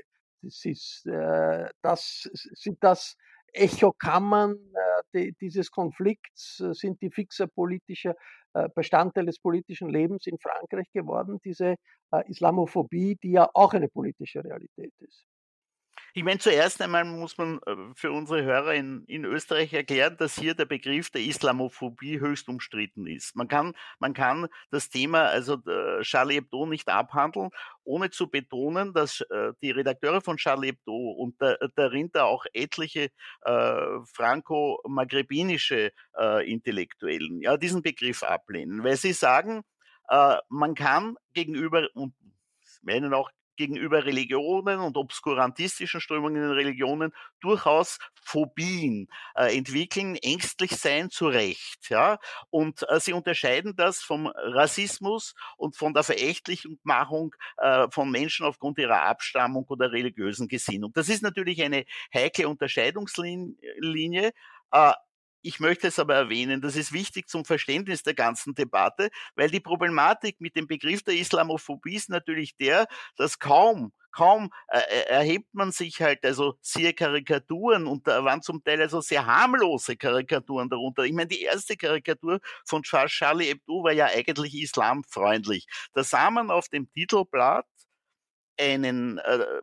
Das, 0.42 0.64
ist, 0.64 1.06
das 1.06 2.30
sind 2.32 2.78
das 2.82 3.18
Echokammern 3.54 4.58
äh, 5.14 5.32
dieses 5.40 5.72
Konflikts, 5.72 6.60
äh, 6.60 6.74
sind 6.74 7.02
die 7.02 7.12
fixer 7.12 7.48
politischer 7.48 8.16
äh, 8.54 8.68
Bestandteil 8.76 9.26
des 9.26 9.40
politischen 9.40 9.90
Lebens 9.90 10.28
in 10.28 10.38
Frankreich 10.40 10.92
geworden, 10.92 11.40
diese 11.44 11.76
Islamophobie, 12.28 13.18
die 13.24 13.32
ja 13.32 13.50
auch 13.56 13.74
eine 13.74 13.88
politische 13.88 14.44
Realität 14.44 14.94
ist. 15.00 15.26
Ich 16.16 16.24
meine, 16.24 16.38
zuerst 16.38 16.80
einmal 16.80 17.06
muss 17.06 17.40
man 17.40 17.60
äh, 17.66 17.76
für 17.96 18.12
unsere 18.12 18.44
Hörer 18.44 18.76
in, 18.76 19.04
in 19.06 19.26
Österreich 19.26 19.74
erklären, 19.74 20.16
dass 20.16 20.38
hier 20.38 20.54
der 20.54 20.66
Begriff 20.66 21.10
der 21.10 21.22
Islamophobie 21.22 22.20
höchst 22.20 22.48
umstritten 22.50 23.08
ist. 23.08 23.36
Man 23.36 23.48
kann, 23.48 23.74
man 23.98 24.14
kann 24.14 24.48
das 24.70 24.90
Thema, 24.90 25.24
also 25.24 25.56
äh, 25.66 26.04
Charlie 26.04 26.36
Hebdo, 26.36 26.68
nicht 26.68 26.88
abhandeln, 26.88 27.50
ohne 27.84 28.12
zu 28.12 28.30
betonen, 28.30 28.94
dass 28.94 29.22
äh, 29.22 29.54
die 29.64 29.72
Redakteure 29.72 30.22
von 30.22 30.38
Charlie 30.38 30.68
Hebdo 30.68 30.94
und 30.94 31.42
da, 31.42 31.56
darin 31.76 32.12
da 32.14 32.26
auch 32.26 32.46
etliche 32.54 33.10
äh, 33.42 34.00
franco-maghrebinische 34.14 35.94
äh, 36.16 36.52
Intellektuellen 36.52 37.42
ja, 37.42 37.58
diesen 37.58 37.82
Begriff 37.82 38.22
ablehnen, 38.22 38.84
weil 38.84 38.98
sie 38.98 39.14
sagen, 39.14 39.64
äh, 40.10 40.38
man 40.48 40.76
kann 40.76 41.16
gegenüber, 41.34 41.88
und 41.96 42.14
meinen 42.84 43.16
auch 43.16 43.32
gegenüber 43.56 44.06
Religionen 44.06 44.80
und 44.80 44.98
obskurantistischen 44.98 46.02
Strömungen 46.02 46.44
in 46.44 46.52
Religionen 46.52 47.12
durchaus 47.42 48.00
Phobien 48.24 49.08
äh, 49.36 49.56
entwickeln, 49.58 50.16
ängstlich 50.16 50.72
sein 50.72 51.10
zu 51.10 51.28
Recht. 51.28 51.90
Ja? 51.90 52.20
Und 52.50 52.86
äh, 52.90 53.00
sie 53.00 53.14
unterscheiden 53.14 53.76
das 53.76 54.02
vom 54.02 54.28
Rassismus 54.28 55.36
und 55.58 55.76
von 55.76 55.94
der 55.94 56.04
Verächtlichmachung 56.04 57.36
äh, 57.58 57.88
von 57.92 58.10
Menschen 58.10 58.46
aufgrund 58.46 58.78
ihrer 58.80 59.04
Abstammung 59.04 59.66
oder 59.68 59.92
religiösen 59.92 60.48
Gesinnung. 60.48 60.92
Das 60.94 61.10
ist 61.10 61.22
natürlich 61.22 61.62
eine 61.64 61.86
heikle 62.14 62.48
Unterscheidungslinie. 62.48 64.32
Ich 65.46 65.60
möchte 65.60 65.88
es 65.88 66.00
aber 66.00 66.16
erwähnen, 66.16 66.62
das 66.62 66.78
ist 66.78 66.94
wichtig 66.94 67.28
zum 67.28 67.44
Verständnis 67.44 68.02
der 68.02 68.14
ganzen 68.14 68.56
Debatte, 68.56 69.10
weil 69.36 69.50
die 69.50 69.60
Problematik 69.60 70.40
mit 70.40 70.56
dem 70.56 70.68
Begriff 70.68 71.04
der 71.04 71.16
Islamophobie 71.16 71.96
ist 71.96 72.10
natürlich 72.10 72.56
der, 72.56 72.88
dass 73.18 73.40
kaum 73.40 73.92
kaum 74.14 74.52
äh, 74.70 74.80
äh 74.80 75.06
erhebt 75.10 75.54
man 75.54 75.72
sich 75.72 76.02
halt 76.02 76.24
also 76.24 76.56
sehr 76.62 76.94
Karikaturen 76.94 77.88
und 77.88 78.08
da 78.08 78.24
waren 78.24 78.42
zum 78.42 78.64
Teil 78.64 78.82
also 78.82 79.02
sehr 79.02 79.26
harmlose 79.26 79.98
Karikaturen 79.98 80.70
darunter. 80.70 81.04
Ich 81.04 81.14
meine, 81.14 81.28
die 81.28 81.42
erste 81.42 81.76
Karikatur 81.76 82.40
von 82.66 82.84
Charlie 82.84 83.48
Hebdo 83.48 83.84
war 83.84 83.92
ja 83.92 84.06
eigentlich 84.06 84.56
islamfreundlich. 84.56 85.66
Da 85.94 86.04
sah 86.04 86.32
man 86.32 86.52
auf 86.52 86.70
dem 86.70 86.90
Titelblatt 86.94 87.66
einen 88.58 89.18
äh, 89.18 89.62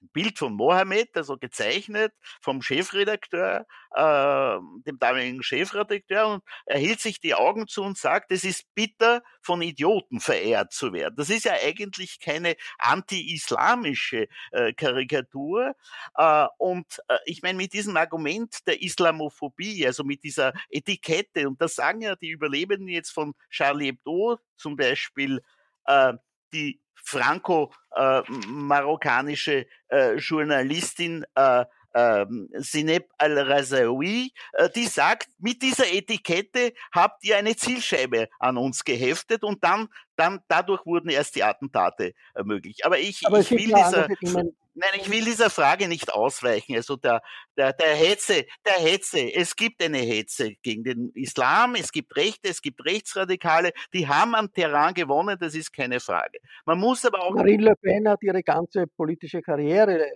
Bild 0.00 0.38
von 0.38 0.54
Mohammed, 0.54 1.16
also 1.16 1.36
gezeichnet 1.36 2.12
vom 2.40 2.62
Chefredakteur, 2.62 3.66
äh, 3.94 4.58
dem 4.86 4.98
damaligen 4.98 5.42
Chefredakteur, 5.42 6.26
und 6.28 6.44
er 6.66 6.78
hielt 6.78 7.00
sich 7.00 7.20
die 7.20 7.34
Augen 7.34 7.66
zu 7.68 7.82
und 7.82 7.98
sagt, 7.98 8.32
es 8.32 8.44
ist 8.44 8.74
bitter, 8.74 9.22
von 9.42 9.62
Idioten 9.62 10.20
verehrt 10.20 10.72
zu 10.72 10.92
werden. 10.92 11.14
Das 11.16 11.30
ist 11.30 11.44
ja 11.44 11.52
eigentlich 11.52 12.20
keine 12.20 12.56
anti-islamische 12.78 14.28
äh, 14.52 14.72
Karikatur. 14.72 15.74
Äh, 16.16 16.46
und 16.58 16.86
äh, 17.08 17.18
ich 17.24 17.42
meine, 17.42 17.58
mit 17.58 17.72
diesem 17.72 17.96
Argument 17.96 18.66
der 18.66 18.82
Islamophobie, 18.82 19.86
also 19.86 20.04
mit 20.04 20.24
dieser 20.24 20.52
Etikette, 20.70 21.48
und 21.48 21.60
das 21.60 21.74
sagen 21.74 22.02
ja 22.02 22.16
die 22.16 22.30
Überlebenden 22.30 22.88
jetzt 22.88 23.10
von 23.10 23.34
Charlie 23.50 23.86
Hebdo 23.86 24.38
zum 24.56 24.76
Beispiel, 24.76 25.42
äh, 25.86 26.14
die 26.52 26.80
franco-marokkanische 27.04 29.66
äh, 29.88 30.16
Journalistin 30.16 31.24
äh, 31.34 31.64
ähm, 31.94 32.48
Sineb 32.54 33.08
al-Razaoui, 33.18 34.32
äh, 34.52 34.70
die 34.70 34.86
sagt, 34.86 35.28
mit 35.38 35.62
dieser 35.62 35.92
Etikette 35.92 36.72
habt 36.92 37.24
ihr 37.24 37.36
eine 37.36 37.56
Zielscheibe 37.56 38.28
an 38.38 38.56
uns 38.56 38.84
geheftet 38.84 39.42
und 39.42 39.64
dann, 39.64 39.88
dann 40.16 40.40
dadurch 40.48 40.86
wurden 40.86 41.08
erst 41.08 41.36
die 41.36 41.42
Attentate 41.42 42.14
äh, 42.34 42.42
möglich. 42.44 42.84
Aber 42.84 42.98
ich, 42.98 43.26
Aber 43.26 43.40
ich 43.40 43.50
will 43.50 43.72
dieser, 43.74 44.08
Nein, 44.80 45.00
ich 45.02 45.10
will 45.10 45.22
dieser 45.22 45.50
Frage 45.50 45.88
nicht 45.88 46.10
ausweichen. 46.10 46.74
Also 46.74 46.96
der, 46.96 47.20
der, 47.54 47.74
der 47.74 47.94
Hetze, 47.94 48.46
der 48.64 48.82
Hetze, 48.82 49.20
es 49.34 49.54
gibt 49.54 49.82
eine 49.82 49.98
Hetze 49.98 50.54
gegen 50.62 50.84
den 50.84 51.10
Islam, 51.14 51.74
es 51.74 51.92
gibt 51.92 52.16
Rechte, 52.16 52.48
es 52.48 52.62
gibt 52.62 52.82
Rechtsradikale, 52.86 53.72
die 53.92 54.08
haben 54.08 54.34
an 54.34 54.50
Terrain 54.52 54.94
gewonnen, 54.94 55.36
das 55.38 55.54
ist 55.54 55.72
keine 55.72 56.00
Frage. 56.00 56.38
Man 56.64 56.78
muss 56.78 57.04
aber 57.04 57.20
auch. 57.22 57.34
Marine 57.34 57.64
Le 57.64 57.74
Pen 57.76 58.08
hat 58.08 58.22
ihre 58.22 58.42
ganze 58.42 58.86
politische 58.86 59.42
Karriere 59.42 60.06
äh, 60.06 60.14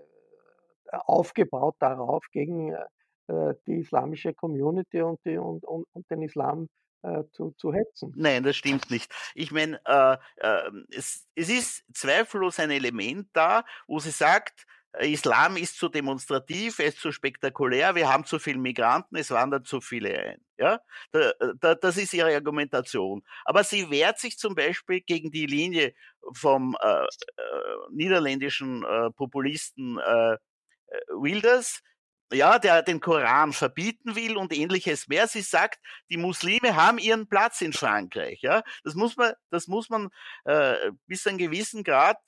aufgebaut 1.04 1.76
darauf, 1.78 2.24
gegen 2.32 2.72
äh, 2.72 3.54
die 3.66 3.80
islamische 3.80 4.32
Community 4.32 5.02
und, 5.02 5.20
die, 5.26 5.36
und, 5.36 5.62
und, 5.64 5.84
und 5.92 6.10
den 6.10 6.22
Islam 6.22 6.68
äh, 7.04 7.24
zu, 7.32 7.54
zu 7.58 7.72
hetzen. 7.72 8.12
Nein, 8.16 8.42
das 8.42 8.56
stimmt 8.56 8.90
nicht. 8.90 9.12
Ich 9.34 9.52
meine, 9.52 9.80
äh, 9.86 10.16
äh, 10.36 10.70
es, 10.90 11.26
es 11.34 11.48
ist 11.48 11.84
zweifellos 11.92 12.58
ein 12.58 12.70
Element 12.70 13.28
da, 13.32 13.64
wo 13.86 13.98
sie 13.98 14.10
sagt, 14.10 14.66
äh, 14.94 15.12
Islam 15.12 15.56
ist 15.56 15.78
zu 15.78 15.88
demonstrativ, 15.88 16.78
er 16.78 16.86
ist 16.86 17.00
zu 17.00 17.12
spektakulär, 17.12 17.94
wir 17.94 18.10
haben 18.10 18.24
zu 18.24 18.38
viele 18.38 18.58
Migranten, 18.58 19.16
es 19.16 19.30
wandern 19.30 19.64
zu 19.64 19.80
viele 19.80 20.18
ein. 20.18 20.40
Ja, 20.56 20.80
da, 21.12 21.32
da, 21.60 21.74
das 21.74 21.96
ist 21.96 22.14
ihre 22.14 22.34
Argumentation. 22.34 23.22
Aber 23.44 23.64
sie 23.64 23.90
wehrt 23.90 24.18
sich 24.18 24.38
zum 24.38 24.54
Beispiel 24.54 25.00
gegen 25.00 25.30
die 25.30 25.46
Linie 25.46 25.94
vom 26.32 26.76
äh, 26.80 27.04
äh, 27.04 27.06
niederländischen 27.90 28.84
äh, 28.84 29.10
Populisten 29.10 29.98
äh, 29.98 30.36
Wilders, 31.08 31.80
ja, 32.32 32.58
der 32.58 32.82
den 32.82 33.00
Koran 33.00 33.52
verbieten 33.52 34.16
will 34.16 34.36
und 34.36 34.52
ähnliches 34.52 35.08
mehr. 35.08 35.28
Sie 35.28 35.42
sagt, 35.42 35.80
die 36.10 36.16
Muslime 36.16 36.76
haben 36.76 36.98
ihren 36.98 37.28
Platz 37.28 37.60
in 37.60 37.72
Frankreich. 37.72 38.40
Ja, 38.42 38.62
das 38.82 38.94
muss 38.94 39.16
man, 39.16 39.34
das 39.50 39.68
muss 39.68 39.90
man 39.90 40.10
äh, 40.44 40.90
bis 41.06 41.22
zu 41.22 41.28
einem 41.28 41.38
gewissen 41.38 41.84
Grad, 41.84 42.18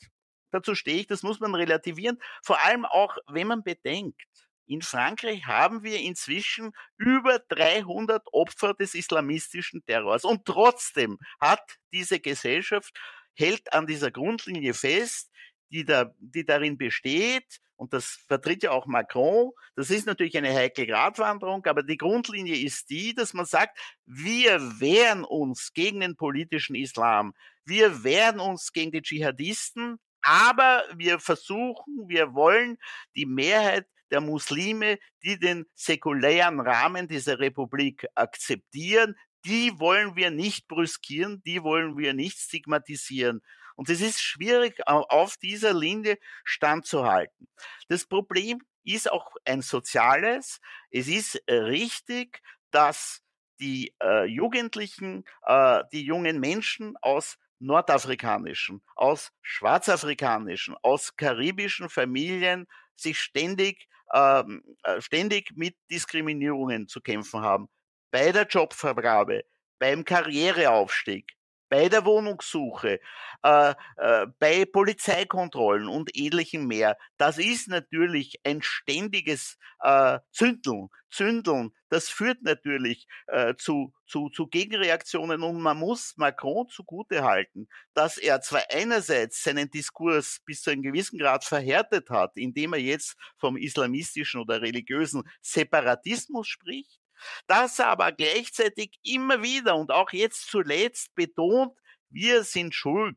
dazu 0.50 0.74
stehe 0.74 1.00
ich, 1.00 1.06
das 1.06 1.22
muss 1.22 1.40
man 1.40 1.54
relativieren. 1.54 2.18
Vor 2.42 2.60
allem 2.62 2.84
auch, 2.84 3.16
wenn 3.26 3.46
man 3.46 3.62
bedenkt, 3.62 4.22
in 4.66 4.82
Frankreich 4.82 5.46
haben 5.46 5.82
wir 5.84 6.00
inzwischen 6.00 6.72
über 6.96 7.38
300 7.48 8.22
Opfer 8.32 8.74
des 8.74 8.94
islamistischen 8.94 9.84
Terrors. 9.86 10.24
Und 10.24 10.44
trotzdem 10.44 11.18
hat 11.40 11.62
diese 11.92 12.18
Gesellschaft, 12.18 12.92
hält 13.34 13.72
an 13.72 13.86
dieser 13.86 14.10
Grundlinie 14.10 14.74
fest, 14.74 15.30
die, 15.70 15.84
da, 15.84 16.12
die 16.18 16.44
darin 16.44 16.78
besteht, 16.78 17.60
und 17.76 17.92
das 17.92 18.18
vertritt 18.26 18.62
ja 18.62 18.70
auch 18.70 18.86
Macron, 18.86 19.50
das 19.74 19.90
ist 19.90 20.06
natürlich 20.06 20.36
eine 20.36 20.52
heikle 20.52 20.86
Gratwanderung, 20.86 21.64
aber 21.66 21.82
die 21.82 21.98
Grundlinie 21.98 22.56
ist 22.56 22.88
die, 22.88 23.14
dass 23.14 23.34
man 23.34 23.44
sagt, 23.44 23.78
wir 24.06 24.80
wehren 24.80 25.24
uns 25.24 25.72
gegen 25.74 26.00
den 26.00 26.16
politischen 26.16 26.74
Islam, 26.74 27.34
wir 27.64 28.02
wehren 28.02 28.40
uns 28.40 28.72
gegen 28.72 28.92
die 28.92 29.02
Dschihadisten, 29.02 29.98
aber 30.22 30.84
wir 30.96 31.20
versuchen, 31.20 32.08
wir 32.08 32.34
wollen 32.34 32.78
die 33.14 33.26
Mehrheit 33.26 33.86
der 34.10 34.20
Muslime, 34.20 34.98
die 35.22 35.38
den 35.38 35.66
säkulären 35.74 36.60
Rahmen 36.60 37.08
dieser 37.08 37.38
Republik 37.38 38.06
akzeptieren, 38.14 39.16
die 39.44 39.78
wollen 39.78 40.16
wir 40.16 40.30
nicht 40.30 40.66
brüskieren, 40.66 41.42
die 41.44 41.62
wollen 41.62 41.96
wir 41.96 42.14
nicht 42.14 42.38
stigmatisieren. 42.38 43.42
Und 43.76 43.88
es 43.90 44.00
ist 44.00 44.20
schwierig, 44.20 44.80
auf 44.86 45.36
dieser 45.36 45.72
Linie 45.72 46.18
standzuhalten. 46.44 47.48
Das 47.88 48.06
Problem 48.06 48.60
ist 48.84 49.10
auch 49.10 49.30
ein 49.44 49.62
soziales. 49.62 50.60
Es 50.90 51.08
ist 51.08 51.36
äh, 51.46 51.54
richtig, 51.54 52.42
dass 52.70 53.22
die 53.60 53.94
äh, 54.02 54.24
Jugendlichen, 54.24 55.24
äh, 55.42 55.82
die 55.92 56.04
jungen 56.04 56.40
Menschen 56.40 56.96
aus 57.02 57.38
nordafrikanischen, 57.58 58.82
aus 58.96 59.32
schwarzafrikanischen, 59.42 60.76
aus 60.82 61.16
karibischen 61.16 61.88
Familien 61.88 62.66
sich 62.94 63.18
ständig, 63.20 63.88
ähm, 64.12 64.62
äh, 64.82 65.00
ständig 65.00 65.52
mit 65.54 65.76
Diskriminierungen 65.90 66.86
zu 66.86 67.00
kämpfen 67.00 67.40
haben. 67.40 67.68
Bei 68.10 68.32
der 68.32 68.46
Jobvergabe, 68.46 69.44
beim 69.78 70.04
Karriereaufstieg, 70.04 71.35
bei 71.68 71.88
der 71.88 72.04
Wohnungssuche, 72.04 73.00
äh, 73.42 73.74
äh, 73.96 74.26
bei 74.38 74.64
Polizeikontrollen 74.64 75.88
und 75.88 76.16
ähnlichem 76.16 76.66
mehr. 76.66 76.96
Das 77.16 77.38
ist 77.38 77.68
natürlich 77.68 78.40
ein 78.44 78.62
ständiges 78.62 79.58
äh, 79.80 80.18
Zündeln. 80.32 80.88
Zündeln, 81.10 81.72
das 81.88 82.08
führt 82.08 82.42
natürlich 82.42 83.06
äh, 83.28 83.54
zu, 83.56 83.94
zu, 84.06 84.28
zu 84.28 84.48
Gegenreaktionen 84.48 85.42
und 85.42 85.60
man 85.60 85.78
muss 85.78 86.14
Macron 86.16 86.68
zugute 86.68 87.22
halten, 87.22 87.68
dass 87.94 88.18
er 88.18 88.40
zwar 88.40 88.62
einerseits 88.70 89.42
seinen 89.42 89.70
Diskurs 89.70 90.40
bis 90.44 90.62
zu 90.62 90.70
einem 90.70 90.82
gewissen 90.82 91.18
Grad 91.18 91.44
verhärtet 91.44 92.10
hat, 92.10 92.36
indem 92.36 92.74
er 92.74 92.80
jetzt 92.80 93.16
vom 93.38 93.56
islamistischen 93.56 94.40
oder 94.40 94.60
religiösen 94.60 95.22
Separatismus 95.40 96.48
spricht, 96.48 97.00
dass 97.46 97.78
er 97.78 97.88
aber 97.88 98.12
gleichzeitig 98.12 98.98
immer 99.02 99.42
wieder 99.42 99.76
und 99.76 99.90
auch 99.90 100.12
jetzt 100.12 100.50
zuletzt 100.50 101.14
betont, 101.14 101.76
wir 102.10 102.44
sind 102.44 102.74
schuld. 102.74 103.16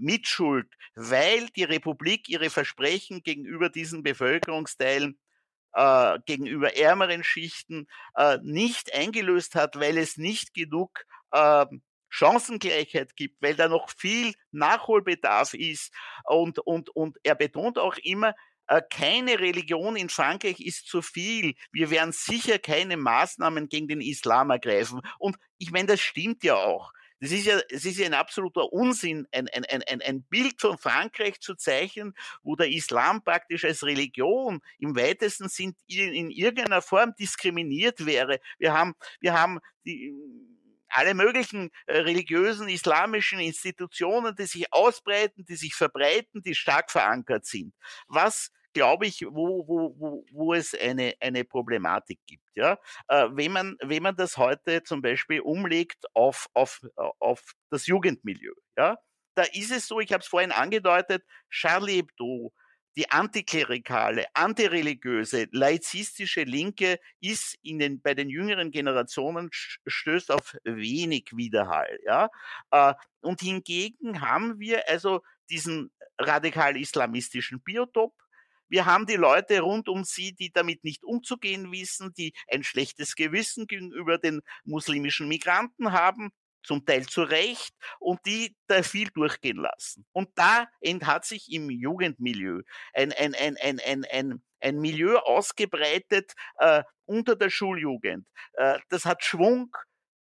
Mitschuld, 0.00 0.72
weil 0.94 1.48
die 1.56 1.64
Republik 1.64 2.28
ihre 2.28 2.50
Versprechen 2.50 3.24
gegenüber 3.24 3.68
diesen 3.68 4.04
Bevölkerungsteilen 4.04 5.18
äh, 5.74 6.18
gegenüber 6.26 6.76
ärmeren 6.76 7.24
Schichten 7.24 7.88
äh, 8.16 8.38
nicht 8.42 8.94
eingelöst 8.94 9.54
hat, 9.54 9.78
weil 9.78 9.98
es 9.98 10.16
nicht 10.16 10.54
genug 10.54 11.04
äh, 11.32 11.66
Chancengleichheit 12.08 13.16
gibt, 13.16 13.42
weil 13.42 13.54
da 13.54 13.68
noch 13.68 13.90
viel 13.90 14.34
Nachholbedarf 14.50 15.54
ist. 15.54 15.92
Und, 16.24 16.58
und, 16.60 16.90
und 16.90 17.18
er 17.22 17.34
betont 17.34 17.78
auch 17.78 17.96
immer, 17.98 18.34
keine 18.90 19.38
Religion 19.38 19.96
in 19.96 20.08
Frankreich 20.08 20.60
ist 20.60 20.86
zu 20.86 21.02
viel. 21.02 21.54
Wir 21.72 21.90
werden 21.90 22.12
sicher 22.12 22.58
keine 22.58 22.96
Maßnahmen 22.96 23.68
gegen 23.68 23.88
den 23.88 24.00
Islam 24.00 24.50
ergreifen. 24.50 25.00
Und 25.18 25.36
ich 25.58 25.70
meine, 25.70 25.88
das 25.88 26.00
stimmt 26.00 26.44
ja 26.44 26.54
auch. 26.54 26.92
Das 27.20 27.32
ist 27.32 27.46
ja, 27.46 27.58
es 27.70 27.84
ist 27.84 27.98
ja 27.98 28.06
ein 28.06 28.14
absoluter 28.14 28.72
Unsinn, 28.72 29.26
ein, 29.32 29.48
ein, 29.48 29.64
ein, 29.64 30.02
ein 30.02 30.22
Bild 30.22 30.60
von 30.60 30.78
Frankreich 30.78 31.40
zu 31.40 31.56
zeichnen, 31.56 32.14
wo 32.42 32.54
der 32.54 32.68
Islam 32.68 33.24
praktisch 33.24 33.64
als 33.64 33.82
Religion 33.82 34.60
im 34.78 34.94
weitesten 34.94 35.48
Sinn 35.48 35.74
in 35.88 36.30
irgendeiner 36.30 36.80
Form 36.80 37.14
diskriminiert 37.18 38.06
wäre. 38.06 38.38
Wir 38.58 38.72
haben, 38.72 38.94
wir 39.18 39.32
haben 39.32 39.58
die, 39.84 40.14
alle 40.90 41.14
möglichen 41.14 41.70
äh, 41.86 41.98
religiösen 41.98 42.68
islamischen 42.68 43.40
Institutionen, 43.40 44.34
die 44.36 44.46
sich 44.46 44.72
ausbreiten, 44.72 45.44
die 45.44 45.56
sich 45.56 45.74
verbreiten, 45.74 46.42
die 46.42 46.54
stark 46.54 46.90
verankert 46.90 47.46
sind. 47.46 47.74
Was 48.06 48.50
glaube 48.72 49.06
ich, 49.06 49.22
wo, 49.22 49.66
wo, 49.66 49.94
wo, 49.98 50.24
wo 50.32 50.54
es 50.54 50.74
eine, 50.74 51.14
eine 51.20 51.44
Problematik 51.44 52.20
gibt. 52.26 52.44
Ja? 52.54 52.78
Äh, 53.08 53.28
wenn, 53.32 53.52
man, 53.52 53.76
wenn 53.82 54.02
man 54.02 54.16
das 54.16 54.36
heute 54.36 54.82
zum 54.82 55.02
Beispiel 55.02 55.40
umlegt 55.40 56.04
auf, 56.14 56.48
auf, 56.54 56.80
auf 57.18 57.54
das 57.70 57.86
Jugendmilieu, 57.86 58.54
ja? 58.76 58.98
da 59.34 59.42
ist 59.52 59.70
es 59.70 59.86
so, 59.86 60.00
ich 60.00 60.12
habe 60.12 60.22
es 60.22 60.28
vorhin 60.28 60.52
angedeutet, 60.52 61.24
Charlie 61.50 61.96
Hebdo, 61.96 62.52
die 62.96 63.08
antiklerikale, 63.10 64.26
antireligiöse, 64.34 65.46
laizistische 65.52 66.42
Linke 66.42 66.98
ist 67.20 67.56
in 67.62 67.78
den, 67.78 68.02
bei 68.02 68.14
den 68.14 68.28
jüngeren 68.28 68.72
Generationen 68.72 69.50
stößt 69.52 70.32
auf 70.32 70.56
wenig 70.64 71.30
Widerhall. 71.32 72.00
Ja? 72.04 72.28
Äh, 72.72 72.94
und 73.20 73.40
hingegen 73.40 74.20
haben 74.20 74.58
wir 74.58 74.88
also 74.88 75.22
diesen 75.48 75.92
radikal-islamistischen 76.18 77.60
Biotop, 77.62 78.14
wir 78.68 78.86
haben 78.86 79.06
die 79.06 79.16
Leute 79.16 79.60
rund 79.60 79.88
um 79.88 80.04
sie, 80.04 80.32
die 80.34 80.52
damit 80.52 80.84
nicht 80.84 81.04
umzugehen 81.04 81.72
wissen, 81.72 82.12
die 82.14 82.32
ein 82.50 82.62
schlechtes 82.62 83.14
Gewissen 83.14 83.66
gegenüber 83.66 84.18
den 84.18 84.40
muslimischen 84.64 85.28
Migranten 85.28 85.92
haben, 85.92 86.30
zum 86.62 86.84
Teil 86.84 87.06
zu 87.06 87.22
Recht, 87.22 87.74
und 87.98 88.20
die 88.26 88.54
da 88.66 88.82
viel 88.82 89.08
durchgehen 89.08 89.56
lassen. 89.56 90.04
Und 90.12 90.28
da 90.34 90.66
hat 91.02 91.24
sich 91.24 91.50
im 91.50 91.70
Jugendmilieu 91.70 92.62
ein, 92.92 93.12
ein, 93.12 93.34
ein, 93.34 93.56
ein, 93.56 93.80
ein, 93.80 94.04
ein, 94.04 94.42
ein 94.60 94.78
Milieu 94.78 95.16
ausgebreitet 95.18 96.34
äh, 96.58 96.82
unter 97.06 97.36
der 97.36 97.48
Schuljugend. 97.48 98.26
Äh, 98.54 98.78
das 98.90 99.04
hat 99.04 99.24
Schwung, 99.24 99.74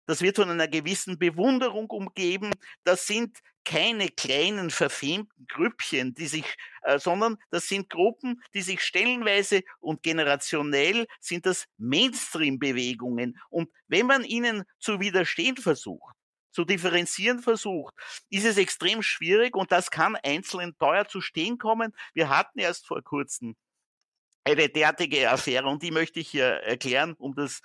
das 0.09 0.23
wird 0.23 0.37
von 0.37 0.49
einer 0.49 0.67
gewissen 0.67 1.19
Bewunderung 1.19 1.87
umgeben. 1.91 2.51
Das 2.83 3.05
sind 3.05 3.37
keine 3.63 4.09
kleinen 4.09 4.71
verfemten 4.71 5.45
Grüppchen, 5.47 6.15
die 6.15 6.25
sich, 6.25 6.45
äh, 6.81 6.97
sondern 6.97 7.37
das 7.51 7.67
sind 7.67 7.91
Gruppen, 7.91 8.41
die 8.55 8.63
sich 8.63 8.81
stellenweise 8.81 9.61
und 9.79 10.01
generationell 10.01 11.05
sind 11.19 11.45
das 11.45 11.67
Mainstream-Bewegungen. 11.77 13.37
Und 13.51 13.69
wenn 13.87 14.07
man 14.07 14.23
ihnen 14.23 14.63
zu 14.79 14.99
widerstehen 14.99 15.57
versucht, 15.57 16.15
zu 16.53 16.65
differenzieren 16.65 17.37
versucht, 17.37 17.93
ist 18.31 18.45
es 18.45 18.57
extrem 18.57 19.03
schwierig 19.03 19.55
und 19.55 19.71
das 19.71 19.91
kann 19.91 20.15
einzeln 20.15 20.75
teuer 20.79 21.07
zu 21.07 21.21
stehen 21.21 21.59
kommen. 21.59 21.93
Wir 22.15 22.29
hatten 22.29 22.57
erst 22.57 22.87
vor 22.87 23.03
kurzem 23.03 23.55
eine 24.43 24.69
derartige 24.69 25.29
Affäre 25.29 25.67
und 25.67 25.83
die 25.83 25.91
möchte 25.91 26.19
ich 26.19 26.29
hier 26.29 26.45
erklären, 26.45 27.13
um 27.19 27.35
das 27.35 27.61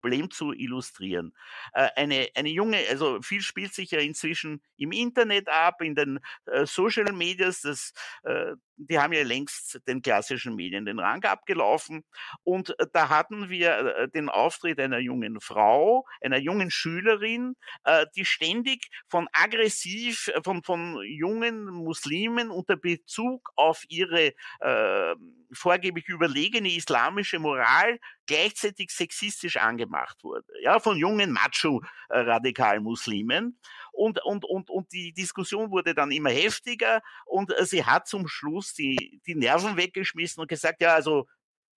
Problem 0.00 0.30
zu 0.30 0.52
illustrieren. 0.52 1.32
Äh, 1.72 1.88
eine, 1.96 2.28
eine 2.34 2.48
junge, 2.48 2.78
also 2.90 3.20
viel 3.22 3.40
spielt 3.40 3.74
sich 3.74 3.90
ja 3.90 4.00
inzwischen 4.00 4.62
im 4.76 4.92
Internet 4.92 5.48
ab, 5.48 5.80
in 5.82 5.94
den 5.94 6.20
äh, 6.46 6.66
Social 6.66 7.12
Medias, 7.12 7.62
das, 7.62 7.92
äh, 8.24 8.54
die 8.76 8.98
haben 8.98 9.12
ja 9.12 9.22
längst 9.22 9.80
den 9.88 10.02
klassischen 10.02 10.54
Medien 10.54 10.84
den 10.84 10.98
Rang 10.98 11.24
abgelaufen. 11.24 12.04
Und 12.44 12.78
äh, 12.78 12.86
da 12.92 13.08
hatten 13.08 13.48
wir 13.48 13.78
äh, 13.78 14.08
den 14.08 14.28
Auftritt 14.28 14.78
einer 14.78 14.98
jungen 14.98 15.40
Frau, 15.40 16.06
einer 16.20 16.38
jungen 16.38 16.70
Schülerin, 16.70 17.56
äh, 17.84 18.06
die 18.14 18.24
ständig 18.24 18.88
von 19.08 19.28
aggressiv, 19.32 20.30
von, 20.44 20.62
von 20.62 21.02
jungen 21.04 21.66
Muslimen 21.66 22.50
unter 22.50 22.76
Bezug 22.76 23.50
auf 23.56 23.84
ihre 23.88 24.34
äh, 24.60 25.14
vorgeblich 25.52 26.08
überlegene 26.08 26.74
islamische 26.74 27.38
Moral 27.38 27.98
gleichzeitig 28.26 28.90
sexistisch 28.90 29.56
angemacht 29.56 30.22
wurde, 30.24 30.44
ja, 30.62 30.80
von 30.80 30.96
jungen 30.96 31.32
Macho-radikalen 31.32 32.82
Muslimen. 32.82 33.58
Und, 33.96 34.22
und, 34.24 34.44
und, 34.44 34.68
und 34.68 34.92
die 34.92 35.12
Diskussion 35.12 35.70
wurde 35.70 35.94
dann 35.94 36.10
immer 36.10 36.30
heftiger 36.30 37.02
und 37.24 37.52
sie 37.62 37.84
hat 37.84 38.06
zum 38.06 38.28
Schluss 38.28 38.74
die, 38.74 39.22
die 39.26 39.34
Nerven 39.34 39.76
weggeschmissen 39.76 40.42
und 40.42 40.48
gesagt, 40.48 40.82
ja, 40.82 40.94
also 40.94 41.26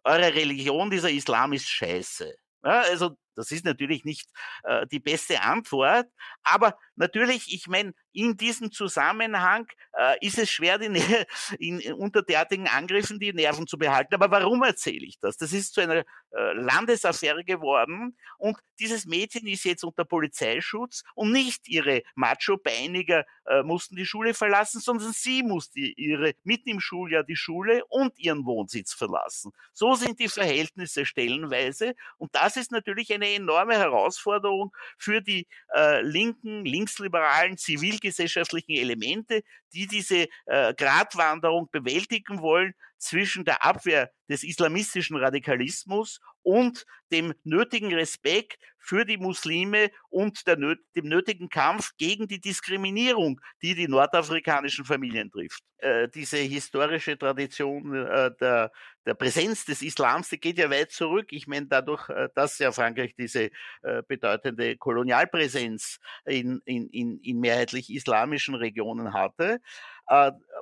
eure 0.04 0.34
Religion, 0.36 0.90
dieser 0.90 1.10
Islam 1.10 1.54
ist 1.54 1.68
scheiße. 1.68 2.36
Ja, 2.64 2.82
also 2.82 3.18
das 3.36 3.52
ist 3.52 3.64
natürlich 3.64 4.04
nicht 4.04 4.30
äh, 4.64 4.86
die 4.88 5.00
beste 5.00 5.42
Antwort, 5.42 6.08
aber 6.44 6.78
natürlich, 6.96 7.54
ich 7.54 7.68
meine, 7.68 7.94
in 8.12 8.38
diesem 8.38 8.72
Zusammenhang 8.72 9.68
äh, 9.98 10.26
ist 10.26 10.38
es 10.38 10.50
schwer, 10.50 10.78
die, 10.78 10.88
in, 11.60 11.80
in, 11.80 11.94
unter 11.94 12.22
derartigen 12.22 12.68
Angriffen 12.68 13.20
die 13.20 13.34
Nerven 13.34 13.68
zu 13.68 13.78
behalten. 13.78 14.14
Aber 14.16 14.32
warum 14.32 14.64
erzähle 14.64 15.06
ich 15.06 15.20
das? 15.20 15.38
Das 15.38 15.54
ist 15.54 15.74
zu 15.74 15.82
einer 15.82 16.04
äh, 16.32 16.54
Landesaffäre 16.54 17.44
geworden 17.44 18.16
und 18.38 18.58
dieses 18.80 19.06
Mädchen 19.06 19.48
ist 19.48 19.66
jetzt 19.66 19.84
unter 19.84 20.06
Polizeischutz 20.06 21.04
und 21.16 21.32
nicht 21.32 21.68
ihre 21.68 22.04
Macho-Beiniger 22.16 23.26
äh, 23.46 23.64
mussten 23.64 23.96
die 23.96 24.06
Schule 24.06 24.34
verlassen, 24.34 24.80
sondern 24.80 25.12
sie 25.12 25.44
musste 25.44 25.80
ihre 25.80 26.34
mitten 26.44 26.70
im 26.70 26.80
Schuljahr 26.80 27.24
die 27.24 27.36
Schule 27.36 27.84
und 27.88 28.18
ihren 28.18 28.46
Wohnsitz 28.46 28.94
verlassen. 28.94 29.52
So 29.74 29.96
sind 29.96 30.20
die 30.20 30.30
Verhältnisse 30.30 31.06
stellenweise 31.06 31.96
und 32.18 32.34
das 32.36 32.58
ist 32.58 32.72
natürlich 32.72 33.12
eine 33.14 33.34
enorme 33.34 33.74
Herausforderung 33.74 34.72
für 34.98 35.22
die 35.22 35.48
äh, 35.76 36.02
linken, 36.02 36.64
linksliberalen, 36.64 37.58
zivilgesellschaftlichen 38.00 38.76
Elemente, 38.76 39.42
die 39.74 39.88
diese 39.88 40.28
äh, 40.46 40.74
Gratwanderung 40.74 41.70
bewältigen 41.72 42.42
wollen 42.42 42.74
zwischen 43.00 43.46
der 43.46 43.66
Abwehr 43.66 44.12
des 44.30 44.44
islamistischen 44.44 45.18
Radikalismus 45.18 46.20
und 46.44 46.86
dem 47.12 47.34
nötigen 47.44 47.94
Respekt 47.94 48.60
für 48.78 49.06
die 49.06 49.18
Muslime 49.18 49.92
und 50.10 50.48
der, 50.48 50.56
dem 50.56 51.08
nötigen 51.08 51.50
Kampf 51.50 51.92
gegen 51.98 52.28
die 52.28 52.40
Diskriminierung, 52.40 53.42
die 53.62 53.76
die 53.76 53.88
nordafrikanischen 53.88 54.86
Familien 54.86 55.32
trifft. 55.32 55.64
Äh, 55.78 56.08
diese 56.10 56.38
historische 56.38 57.18
Tradition 57.18 57.94
äh, 57.94 58.32
der, 58.40 58.72
der 59.06 59.14
Präsenz 59.16 59.66
des 59.66 59.82
Islams, 59.82 60.30
die 60.30 60.40
geht 60.40 60.58
ja 60.58 60.70
weit 60.70 60.92
zurück. 60.92 61.28
Ich 61.32 61.48
meine, 61.48 61.68
dadurch, 61.68 62.10
äh, 62.10 62.30
dass 62.36 62.58
ja 62.60 62.72
Frankreich 62.72 63.16
diese 63.16 63.52
äh, 63.82 64.02
bedeutende 64.08 64.78
Kolonialpräsenz 64.78 66.00
in, 66.26 66.62
in, 66.66 66.90
in, 66.90 67.20
in 67.20 67.40
mehrheitlich 67.40 67.94
islamischen 67.94 68.56
Regionen 68.56 69.14
hatte, 69.14 69.60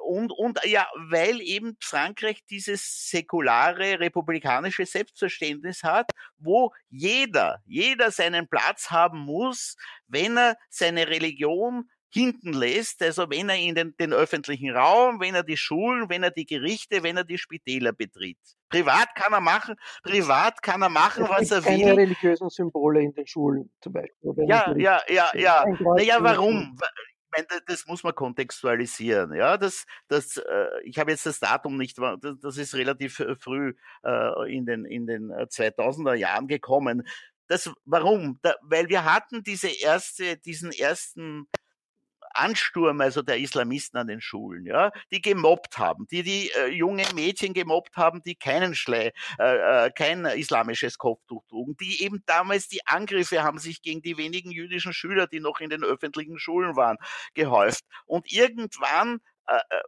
und, 0.03 0.31
und 0.31 0.59
ja, 0.65 0.87
weil 1.09 1.41
eben 1.41 1.77
Frankreich 1.79 2.43
dieses 2.49 3.09
säkulare 3.09 3.99
republikanische 3.99 4.85
Selbstverständnis 4.85 5.83
hat, 5.83 6.11
wo 6.37 6.73
jeder, 6.89 7.61
jeder 7.65 8.11
seinen 8.11 8.47
Platz 8.47 8.89
haben 8.89 9.19
muss, 9.19 9.75
wenn 10.07 10.37
er 10.37 10.57
seine 10.69 11.07
Religion 11.07 11.89
hinten 12.09 12.53
lässt, 12.53 13.01
also 13.01 13.29
wenn 13.29 13.49
er 13.49 13.57
in 13.57 13.75
den, 13.75 13.95
den 13.99 14.13
öffentlichen 14.13 14.75
Raum, 14.75 15.19
wenn 15.19 15.35
er 15.35 15.43
die 15.43 15.57
Schulen, 15.57 16.09
wenn 16.09 16.23
er 16.23 16.31
die 16.31 16.45
Gerichte, 16.45 17.03
wenn 17.03 17.17
er 17.17 17.23
die 17.23 17.37
Spitäler 17.37 17.91
betritt. 17.91 18.37
Privat 18.69 19.13
kann 19.15 19.33
er 19.33 19.41
machen, 19.41 19.75
privat 20.03 20.61
kann 20.61 20.81
er 20.81 20.89
machen, 20.89 21.23
es 21.25 21.29
was 21.29 21.51
er 21.51 21.61
keine 21.61 21.77
will. 21.77 21.85
Keine 21.85 21.97
religiösen 22.01 22.49
Symbole 22.49 23.01
in 23.01 23.13
den 23.13 23.27
Schulen 23.27 23.69
zum 23.81 23.93
Beispiel. 23.93 24.33
Ja, 24.47 24.73
ja, 24.77 25.01
ja, 25.07 25.31
ja. 25.33 25.65
Naja, 25.95 26.17
warum? 26.21 26.77
Meine, 27.37 27.61
das 27.65 27.85
muss 27.87 28.03
man 28.03 28.15
kontextualisieren. 28.15 29.33
Ja, 29.35 29.57
das, 29.57 29.85
das, 30.07 30.37
äh, 30.37 30.67
ich 30.83 30.97
habe 30.99 31.11
jetzt 31.11 31.25
das 31.25 31.39
Datum 31.39 31.77
nicht, 31.77 31.97
das, 31.97 32.39
das 32.41 32.57
ist 32.57 32.75
relativ 32.75 33.23
früh 33.39 33.73
äh, 34.03 34.55
in 34.55 34.65
den 34.65 34.85
in 34.85 35.07
den 35.07 35.31
2000er 35.31 36.15
äh, 36.15 36.19
Jahren 36.19 36.47
gekommen. 36.47 37.07
Das, 37.47 37.71
warum? 37.85 38.39
Da, 38.41 38.55
weil 38.61 38.89
wir 38.89 39.05
hatten 39.05 39.43
diese 39.43 39.69
erste, 39.69 40.37
diesen 40.37 40.71
ersten 40.71 41.47
Ansturm 42.37 43.01
also 43.01 43.21
der 43.21 43.37
Islamisten 43.37 43.97
an 43.97 44.07
den 44.07 44.21
Schulen, 44.21 44.65
ja, 44.65 44.91
die 45.11 45.21
gemobbt 45.21 45.77
haben, 45.77 46.07
die 46.07 46.23
die 46.23 46.51
äh, 46.51 46.67
junge 46.67 47.03
Mädchen 47.13 47.53
gemobbt 47.53 47.97
haben, 47.97 48.21
die 48.23 48.35
keinen 48.35 48.75
Schlei, 48.75 49.11
äh, 49.39 49.85
äh, 49.85 49.91
kein 49.91 50.25
islamisches 50.25 50.97
Kopftuch 50.97 51.43
trugen, 51.47 51.75
die 51.79 52.03
eben 52.03 52.23
damals 52.25 52.67
die 52.67 52.85
Angriffe 52.85 53.43
haben 53.43 53.57
sich 53.57 53.81
gegen 53.81 54.01
die 54.01 54.17
wenigen 54.17 54.51
jüdischen 54.51 54.93
Schüler, 54.93 55.27
die 55.27 55.39
noch 55.39 55.59
in 55.59 55.69
den 55.69 55.83
öffentlichen 55.83 56.39
Schulen 56.39 56.75
waren, 56.75 56.97
gehäuft. 57.33 57.85
Und 58.05 58.31
irgendwann 58.31 59.19
äh, 59.47 59.55
äh 59.55 59.81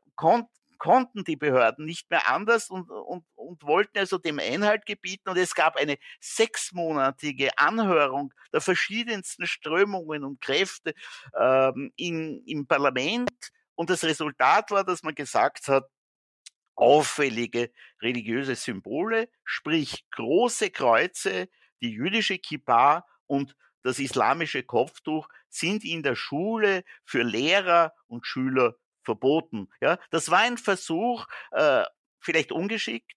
konnten 0.79 1.23
die 1.23 1.35
Behörden 1.35 1.85
nicht 1.85 2.09
mehr 2.09 2.27
anders 2.27 2.69
und, 2.69 2.89
und, 2.89 3.23
und 3.35 3.63
wollten 3.63 3.99
also 3.99 4.17
dem 4.17 4.39
Einhalt 4.39 4.85
gebieten. 4.87 5.29
Und 5.29 5.37
es 5.37 5.53
gab 5.53 5.75
eine 5.75 5.97
sechsmonatige 6.19 7.55
Anhörung 7.57 8.33
der 8.51 8.61
verschiedensten 8.61 9.45
Strömungen 9.45 10.23
und 10.23 10.41
Kräfte 10.41 10.95
ähm, 11.37 11.91
in, 11.95 12.41
im 12.45 12.65
Parlament. 12.65 13.51
Und 13.75 13.89
das 13.89 14.03
Resultat 14.03 14.71
war, 14.71 14.83
dass 14.83 15.03
man 15.03 15.13
gesagt 15.13 15.67
hat, 15.67 15.85
auffällige 16.75 17.71
religiöse 18.01 18.55
Symbole, 18.55 19.29
sprich 19.43 20.05
große 20.11 20.71
Kreuze, 20.71 21.49
die 21.81 21.91
jüdische 21.91 22.39
Kippa 22.39 23.05
und 23.27 23.55
das 23.83 23.99
islamische 23.99 24.63
Kopftuch 24.63 25.27
sind 25.49 25.83
in 25.83 26.03
der 26.03 26.15
Schule 26.15 26.83
für 27.03 27.23
Lehrer 27.23 27.93
und 28.07 28.25
Schüler 28.25 28.75
verboten. 29.09 29.69
Ja, 29.81 29.97
das 30.11 30.29
war 30.29 30.39
ein 30.39 30.59
Versuch, 30.59 31.25
äh, 31.51 31.83
vielleicht 32.19 32.51
ungeschickt, 32.51 33.11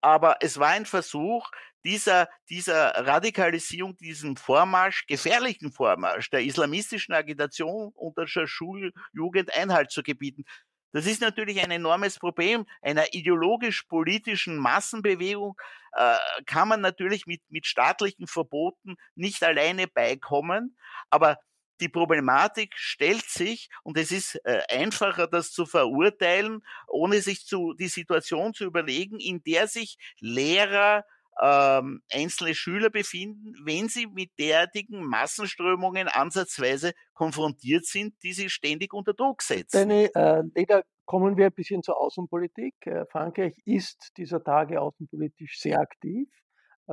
aber 0.00 0.38
es 0.40 0.58
war 0.58 0.68
ein 0.68 0.86
Versuch, 0.86 1.50
dieser, 1.84 2.28
dieser 2.48 3.06
Radikalisierung, 3.06 3.96
diesem 3.98 4.36
Vormarsch, 4.36 5.06
gefährlichen 5.06 5.72
Vormarsch 5.72 6.30
der 6.30 6.42
islamistischen 6.42 7.14
Agitation 7.14 7.92
unter 7.94 8.24
der 8.24 8.46
Schuljugend 8.46 9.54
Einhalt 9.54 9.90
zu 9.90 10.02
gebieten. 10.02 10.44
Das 10.92 11.06
ist 11.06 11.20
natürlich 11.20 11.60
ein 11.62 11.70
enormes 11.70 12.18
Problem. 12.18 12.66
Einer 12.82 13.12
ideologisch-politischen 13.12 14.56
Massenbewegung 14.56 15.54
äh, 15.92 16.16
kann 16.46 16.68
man 16.68 16.80
natürlich 16.80 17.26
mit, 17.26 17.42
mit 17.48 17.66
staatlichen 17.66 18.26
Verboten 18.26 18.96
nicht 19.14 19.42
alleine 19.42 19.86
beikommen. 19.86 20.76
Aber 21.10 21.38
die 21.80 21.88
Problematik 21.88 22.74
stellt 22.76 23.24
sich 23.24 23.68
und 23.82 23.98
es 23.98 24.12
ist 24.12 24.40
äh, 24.44 24.60
einfacher, 24.68 25.26
das 25.26 25.52
zu 25.52 25.66
verurteilen, 25.66 26.62
ohne 26.86 27.20
sich 27.20 27.46
zu, 27.46 27.74
die 27.74 27.88
Situation 27.88 28.54
zu 28.54 28.64
überlegen, 28.64 29.18
in 29.18 29.42
der 29.42 29.66
sich 29.66 29.98
Lehrer, 30.20 31.04
ähm, 31.40 32.02
einzelne 32.12 32.54
Schüler 32.54 32.90
befinden, 32.90 33.54
wenn 33.64 33.88
sie 33.88 34.06
mit 34.06 34.30
derartigen 34.38 35.02
Massenströmungen 35.04 36.08
ansatzweise 36.08 36.92
konfrontiert 37.14 37.86
sind, 37.86 38.14
die 38.22 38.32
sie 38.32 38.50
ständig 38.50 38.92
unter 38.92 39.14
Druck 39.14 39.42
setzen. 39.42 39.88
Deine, 39.88 40.14
äh, 40.14 40.42
Leda, 40.54 40.82
kommen 41.06 41.36
wir 41.36 41.46
ein 41.46 41.52
bisschen 41.52 41.82
zur 41.82 41.98
Außenpolitik. 41.98 42.74
Äh, 42.86 43.06
Frankreich 43.06 43.54
ist 43.64 44.12
dieser 44.16 44.44
Tage 44.44 44.80
außenpolitisch 44.80 45.58
sehr 45.58 45.80
aktiv. 45.80 46.28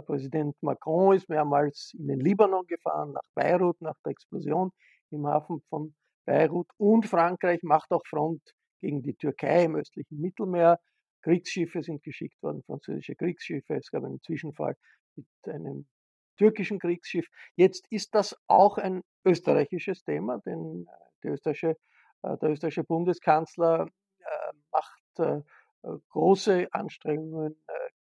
Präsident 0.02 0.56
Macron 0.62 1.16
ist 1.16 1.30
mehrmals 1.30 1.94
in 1.98 2.08
den 2.08 2.20
Libanon 2.20 2.66
gefahren, 2.68 3.14
nach 3.14 3.28
Beirut, 3.36 3.82
nach 3.82 3.98
der 4.04 4.12
Explosion 4.12 4.72
im 5.12 5.26
Hafen 5.28 5.62
von 5.70 5.96
Beirut. 6.26 6.68
Und 6.78 7.06
Frankreich 7.06 7.64
macht 7.64 7.92
auch 7.92 8.06
Front 8.08 8.42
gegen 8.82 9.02
die 9.02 9.16
Türkei 9.16 9.66
im 9.66 9.76
östlichen 9.76 10.20
Mittelmeer. 10.20 10.80
Kriegsschiffe 11.22 11.82
sind 11.82 12.04
geschickt 12.04 12.42
worden, 12.42 12.64
französische 12.64 13.16
Kriegsschiffe. 13.16 13.76
Es 13.76 13.90
gab 13.90 14.04
einen 14.04 14.22
Zwischenfall 14.22 14.76
mit 15.16 15.28
einem 15.46 15.88
türkischen 16.38 16.80
Kriegsschiff. 16.80 17.28
Jetzt 17.56 17.88
ist 17.90 18.14
das 18.14 18.36
auch 18.48 18.78
ein 18.78 19.02
österreichisches 19.26 20.04
Thema, 20.04 20.40
denn 20.46 20.86
äh, 20.88 20.92
der 21.24 21.34
österreichische, 21.34 21.76
äh, 22.24 22.38
der 22.38 22.50
österreichische 22.52 22.84
Bundeskanzler 22.84 23.88
äh, 24.20 24.54
macht 24.72 25.44
große 26.10 26.68
Anstrengungen 26.72 27.56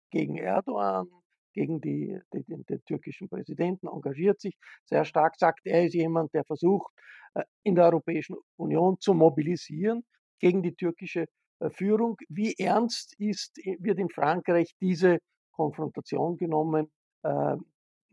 gegen 0.10 0.38
Erdogan, 0.38 1.08
gegen 1.54 1.82
die, 1.82 2.20
die, 2.34 2.44
den, 2.44 2.66
den, 2.66 2.84
türkischen 2.86 3.30
Präsidenten, 3.30 3.88
engagiert 3.88 4.42
sich 4.42 4.58
sehr 4.86 5.06
stark, 5.06 5.36
sagt, 5.38 5.62
er 5.66 5.86
ist 5.86 5.94
jemand, 5.94 6.34
der 6.34 6.44
versucht, 6.44 6.92
äh, 7.36 7.44
in 7.64 7.76
der 7.76 7.86
Europäischen 7.86 8.36
Union 8.58 8.98
zu 9.00 9.14
mobilisieren 9.14 10.04
gegen 10.40 10.62
die 10.62 10.76
türkische 10.76 11.26
äh, 11.60 11.70
Führung. 11.70 12.18
Wie 12.30 12.56
ernst 12.58 13.16
ist, 13.20 13.58
wird 13.80 14.00
in 14.00 14.10
Frankreich 14.10 14.72
diese 14.82 15.20
Konfrontation 15.52 16.38
genommen, 16.38 16.92
äh, 17.24 17.56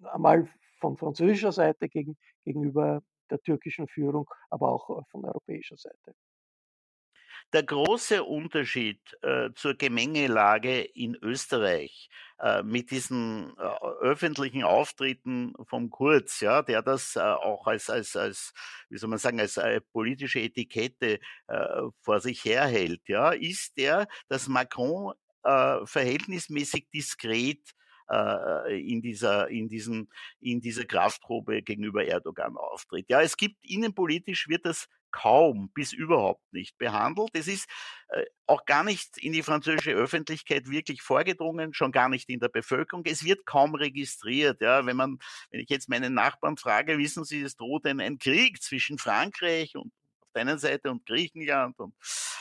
einmal 0.05 0.49
von 0.79 0.97
französischer 0.97 1.53
Seite 1.53 1.89
gegen, 1.89 2.17
gegenüber 2.45 3.03
der 3.31 3.41
türkischen 3.41 3.87
Führung, 3.89 4.29
aber 4.51 4.71
auch 4.73 4.91
äh, 4.91 5.03
von 5.11 5.25
europäischer 5.25 5.77
Seite? 5.77 6.15
Der 7.53 7.63
große 7.63 8.23
Unterschied 8.25 9.01
äh, 9.23 9.51
zur 9.55 9.75
Gemengelage 9.75 10.83
in 10.83 11.17
Österreich 11.17 12.09
äh, 12.41 12.63
mit 12.63 12.91
diesen 12.91 13.53
äh, 13.59 13.63
öffentlichen 14.01 14.63
Auftritten 14.63 15.53
vom 15.69 15.91
Kurz, 15.91 16.41
ja, 16.41 16.63
der 16.63 16.81
das 16.81 17.17
äh, 17.17 17.21
auch 17.21 17.67
als, 17.67 17.91
als, 17.91 18.17
als, 18.17 18.55
wie 18.89 18.97
soll 18.97 19.11
man 19.11 19.19
sagen, 19.19 19.41
als 19.41 19.59
äh, 19.59 19.81
politische 19.93 20.41
Etikette 20.41 21.21
äh, 21.49 21.83
vor 22.01 22.21
sich 22.21 22.45
herhält, 22.45 23.03
ja, 23.09 23.33
ist 23.33 23.77
der, 23.77 24.09
dass 24.29 24.49
Macron 24.49 25.15
verhältnismäßig 25.43 26.91
diskret 26.93 27.73
in 28.69 29.01
dieser, 29.01 29.49
in 29.49 29.71
diesen, 29.71 30.11
in 30.39 30.61
dieser 30.61 30.85
Kraftprobe 30.85 31.63
gegenüber 31.63 32.05
Erdogan 32.05 32.59
auftritt. 32.59 33.07
Ja, 33.09 33.23
es 33.23 33.39
gibt 33.39 33.65
innenpolitisch 33.65 34.49
wird 34.49 34.67
das 34.67 34.87
kaum 35.11 35.71
bis 35.75 35.93
überhaupt 35.93 36.43
nicht 36.53 36.79
behandelt. 36.79 37.31
Es 37.33 37.49
ist 37.49 37.69
äh, 38.09 38.25
auch 38.47 38.65
gar 38.65 38.85
nicht 38.85 39.19
in 39.19 39.33
die 39.33 39.43
französische 39.43 39.93
Öffentlichkeit 39.93 40.69
wirklich 40.71 41.03
vorgedrungen, 41.03 41.75
schon 41.75 41.93
gar 41.93 42.09
nicht 42.09 42.29
in 42.29 42.41
der 42.41 42.49
Bevölkerung. 42.49 43.05
Es 43.07 43.25
wird 43.25 43.47
kaum 43.47 43.75
registriert. 43.75 44.61
Ja, 44.61 44.87
wenn 44.87 44.97
man, 44.97 45.19
wenn 45.51 45.61
ich 45.61 45.69
jetzt 45.69 45.89
meinen 45.89 46.15
Nachbarn 46.15 46.57
frage, 46.57 46.99
wissen 46.99 47.25
Sie, 47.25 47.43
es 47.43 47.57
droht 47.57 47.87
ein, 47.87 48.01
ein 48.01 48.19
Krieg 48.19 48.63
zwischen 48.63 48.99
Frankreich 48.99 49.77
und 49.77 49.93
auf 50.21 50.33
der 50.35 50.43
einen 50.43 50.59
Seite 50.59 50.91
und 50.91 51.07
Griechenland 51.07 51.79
und, 51.79 51.95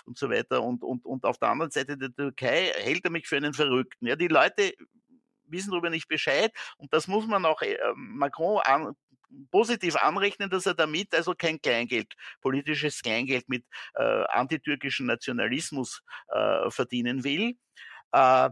und 0.06 0.18
so 0.18 0.30
weiter 0.30 0.62
und, 0.64 0.84
und, 0.84 1.06
und 1.06 1.26
auf 1.26 1.38
der 1.38 1.50
anderen 1.50 1.72
Seite 1.72 1.98
der 1.98 2.14
Türkei, 2.14 2.72
hält 2.76 3.04
er 3.06 3.12
mich 3.12 3.28
für 3.28 3.38
einen 3.38 3.54
Verrückten. 3.54 4.08
Ja, 4.08 4.16
die 4.16 4.28
Leute 4.28 4.74
wissen 5.46 5.72
darüber 5.72 5.90
nicht 5.90 6.08
Bescheid 6.08 6.52
und 6.78 6.94
das 6.94 7.08
muss 7.08 7.26
man 7.26 7.46
auch 7.46 7.62
äh, 7.62 7.78
Macron 7.96 8.62
an, 8.64 8.96
positiv 9.52 9.96
anrechnen, 9.96 10.50
dass 10.50 10.66
er 10.66 10.74
damit 10.74 11.14
also 11.14 11.34
kein 11.36 11.62
Kleingeld, 11.62 12.16
politisches 12.42 13.02
Kleingeld 13.02 13.48
mit 13.50 13.66
äh, 13.96 14.24
antitürkischen 14.30 15.06
Nationalismus 15.06 16.04
äh, 16.30 16.70
verdienen 16.70 17.24
will. 17.24 17.58
Äh, 18.12 18.50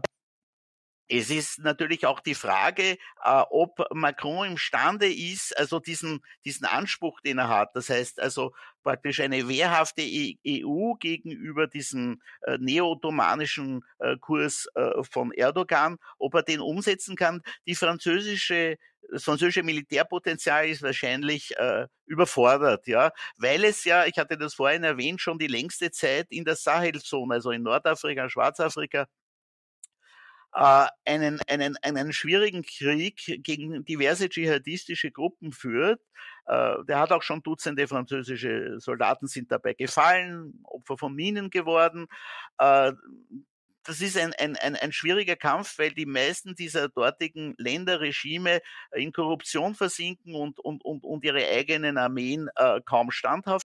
es 1.10 1.30
ist 1.30 1.60
natürlich 1.60 2.04
auch 2.04 2.20
die 2.20 2.34
Frage, 2.34 2.98
äh, 3.24 3.42
ob 3.50 3.82
Macron 3.94 4.46
imstande 4.50 5.10
ist, 5.10 5.56
also 5.56 5.80
diesen, 5.80 6.20
diesen 6.44 6.66
Anspruch, 6.66 7.20
den 7.22 7.38
er 7.38 7.48
hat, 7.48 7.74
das 7.74 7.88
heißt 7.88 8.20
also 8.20 8.52
praktisch 8.88 9.20
eine 9.20 9.46
wehrhafte 9.50 10.00
EU 10.00 10.94
gegenüber 10.94 11.66
diesem 11.66 12.22
äh, 12.40 12.56
neo-ottomanischen 12.58 13.84
äh, 13.98 14.16
Kurs 14.16 14.66
äh, 14.76 15.02
von 15.02 15.30
Erdogan, 15.32 15.98
ob 16.18 16.34
er 16.34 16.42
den 16.42 16.60
umsetzen 16.60 17.14
kann. 17.14 17.42
Die 17.66 17.74
französische 17.74 18.78
das 19.10 19.24
französische 19.24 19.62
Militärpotenzial 19.62 20.68
ist 20.68 20.82
wahrscheinlich 20.82 21.56
äh, 21.58 21.86
überfordert, 22.06 22.86
ja, 22.86 23.10
weil 23.38 23.64
es 23.64 23.84
ja, 23.84 24.06
ich 24.06 24.18
hatte 24.18 24.36
das 24.36 24.54
vorhin 24.54 24.84
erwähnt, 24.84 25.20
schon 25.20 25.38
die 25.38 25.46
längste 25.46 25.90
Zeit 25.90 26.26
in 26.30 26.44
der 26.44 26.56
Sahelzone, 26.56 27.34
also 27.34 27.50
in 27.50 27.62
Nordafrika, 27.62 28.28
Schwarzafrika, 28.28 29.06
äh, 30.58 30.86
einen, 31.04 31.40
einen, 31.46 31.76
einen 31.82 32.12
schwierigen 32.12 32.62
Krieg 32.62 33.20
gegen 33.44 33.84
diverse 33.84 34.28
dschihadistische 34.28 35.12
Gruppen 35.12 35.52
führt. 35.52 36.00
Äh, 36.46 36.84
der 36.88 36.98
hat 36.98 37.12
auch 37.12 37.22
schon 37.22 37.44
Dutzende 37.44 37.86
französische 37.86 38.80
Soldaten 38.80 39.28
sind 39.28 39.52
dabei 39.52 39.74
gefallen, 39.74 40.60
Opfer 40.64 40.98
von 40.98 41.14
Minen 41.14 41.50
geworden. 41.50 42.06
Äh, 42.58 42.92
das 43.84 44.00
ist 44.00 44.18
ein, 44.18 44.34
ein, 44.34 44.56
ein, 44.56 44.74
ein 44.74 44.92
schwieriger 44.92 45.36
Kampf, 45.36 45.78
weil 45.78 45.92
die 45.92 46.06
meisten 46.06 46.56
dieser 46.56 46.88
dortigen 46.88 47.54
Länderregime 47.56 48.60
in 48.92 49.12
Korruption 49.12 49.76
versinken 49.76 50.34
und, 50.34 50.58
und, 50.58 50.84
und, 50.84 51.04
und 51.04 51.24
ihre 51.24 51.46
eigenen 51.48 51.96
Armeen 51.96 52.50
äh, 52.56 52.80
kaum 52.84 53.12
standhaft. 53.12 53.64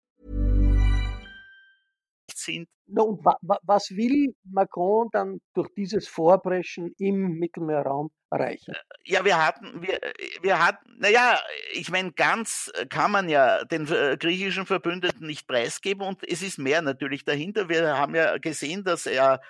sind. 2.43 2.67
No, 2.87 3.03
und 3.03 3.23
wa 3.23 3.37
was 3.63 3.89
will 3.91 4.33
Macron 4.43 5.07
dann 5.11 5.39
durch 5.53 5.69
dieses 5.75 6.07
Vorpreschen 6.07 6.93
im 6.97 7.39
Mittelmeerraum 7.39 8.09
erreichen? 8.29 8.75
Ja, 9.05 9.23
wir 9.23 9.45
hatten, 9.45 9.81
wir, 9.81 9.99
wir 10.41 10.65
hatten, 10.65 10.97
naja, 10.99 11.39
ich 11.73 11.89
meine, 11.89 12.11
ganz 12.11 12.71
kann 12.89 13.11
man 13.11 13.29
ja 13.29 13.63
den 13.65 13.87
äh, 13.87 14.17
griechischen 14.17 14.65
Verbündeten 14.65 15.25
nicht 15.25 15.47
preisgeben 15.47 16.05
und 16.05 16.27
es 16.27 16.41
ist 16.41 16.57
mehr 16.57 16.81
natürlich 16.81 17.23
dahinter. 17.23 17.69
Wir 17.69 17.97
haben 17.97 18.15
ja 18.15 18.37
gesehen, 18.37 18.83
dass 18.83 19.05
er 19.05 19.41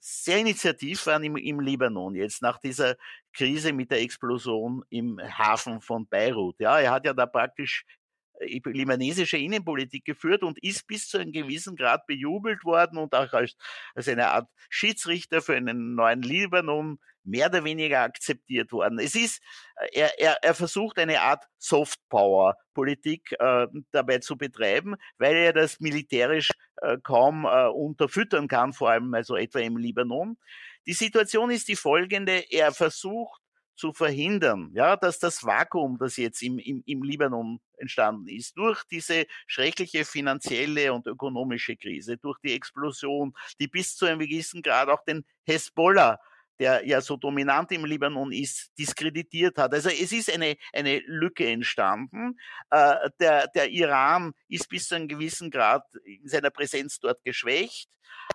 sehr 0.00 0.38
initiativ 0.38 1.06
waren 1.06 1.24
im, 1.24 1.36
im 1.36 1.60
Libanon 1.60 2.14
jetzt 2.14 2.40
nach 2.40 2.58
dieser 2.58 2.96
Krise 3.32 3.72
mit 3.72 3.90
der 3.90 4.00
Explosion 4.00 4.84
im 4.90 5.20
Hafen 5.20 5.80
von 5.80 6.06
Beirut. 6.06 6.56
Ja, 6.58 6.78
er 6.78 6.92
hat 6.92 7.04
ja 7.04 7.12
da 7.12 7.26
praktisch 7.26 7.84
äh, 7.84 7.97
libanesische 8.40 9.38
Innenpolitik 9.38 10.04
geführt 10.04 10.42
und 10.42 10.62
ist 10.62 10.86
bis 10.86 11.08
zu 11.08 11.18
einem 11.18 11.32
gewissen 11.32 11.76
Grad 11.76 12.06
bejubelt 12.06 12.64
worden 12.64 12.98
und 12.98 13.14
auch 13.14 13.32
als, 13.32 13.56
als 13.94 14.08
eine 14.08 14.28
Art 14.28 14.48
Schiedsrichter 14.68 15.40
für 15.42 15.56
einen 15.56 15.94
neuen 15.94 16.22
Libanon 16.22 16.98
mehr 17.28 17.48
oder 17.48 17.62
weniger 17.64 18.00
akzeptiert 18.00 18.72
worden. 18.72 18.98
Es 18.98 19.14
ist, 19.14 19.42
äh, 19.76 20.00
er, 20.00 20.18
er, 20.18 20.38
er 20.42 20.54
versucht 20.54 20.98
eine 20.98 21.20
Art 21.20 21.44
Softpower-Politik 21.58 23.36
äh, 23.38 23.66
dabei 23.90 24.18
zu 24.18 24.36
betreiben, 24.36 24.96
weil 25.18 25.36
er 25.36 25.52
das 25.52 25.80
militärisch 25.80 26.50
äh, 26.76 26.96
kaum 27.02 27.44
äh, 27.44 27.66
unterfüttern 27.66 28.48
kann, 28.48 28.72
vor 28.72 28.90
allem 28.90 29.12
also 29.14 29.36
etwa 29.36 29.60
im 29.60 29.76
Libanon. 29.76 30.38
Die 30.86 30.94
Situation 30.94 31.50
ist 31.50 31.68
die 31.68 31.76
folgende, 31.76 32.44
er 32.50 32.72
versucht 32.72 33.42
zu 33.78 33.92
verhindern, 33.92 34.70
ja, 34.74 34.96
dass 34.96 35.18
das 35.18 35.44
Vakuum, 35.44 35.98
das 35.98 36.16
jetzt 36.16 36.42
im, 36.42 36.58
im, 36.58 36.82
im 36.84 37.02
Libanon 37.02 37.60
entstanden 37.78 38.28
ist, 38.28 38.56
durch 38.58 38.82
diese 38.84 39.26
schreckliche 39.46 40.04
finanzielle 40.04 40.92
und 40.92 41.06
ökonomische 41.06 41.76
Krise, 41.76 42.16
durch 42.16 42.38
die 42.40 42.54
Explosion, 42.54 43.32
die 43.60 43.68
bis 43.68 43.96
zu 43.96 44.06
einem 44.06 44.18
gewissen 44.18 44.62
Grad 44.62 44.88
auch 44.88 45.04
den 45.04 45.24
Hezbollah 45.44 46.18
der 46.58 46.84
ja 46.86 47.00
so 47.00 47.16
dominant 47.16 47.70
im 47.72 47.84
Libanon 47.84 48.32
ist, 48.32 48.72
diskreditiert 48.78 49.58
hat. 49.58 49.72
Also 49.72 49.90
es 49.90 50.12
ist 50.12 50.32
eine, 50.32 50.56
eine 50.72 50.98
Lücke 51.06 51.46
entstanden. 51.48 52.36
Äh, 52.70 53.10
der, 53.20 53.46
der 53.48 53.70
Iran 53.70 54.32
ist 54.48 54.68
bis 54.68 54.88
zu 54.88 54.96
einem 54.96 55.08
gewissen 55.08 55.50
Grad 55.50 55.84
in 56.04 56.26
seiner 56.26 56.50
Präsenz 56.50 56.98
dort 56.98 57.22
geschwächt. 57.24 57.88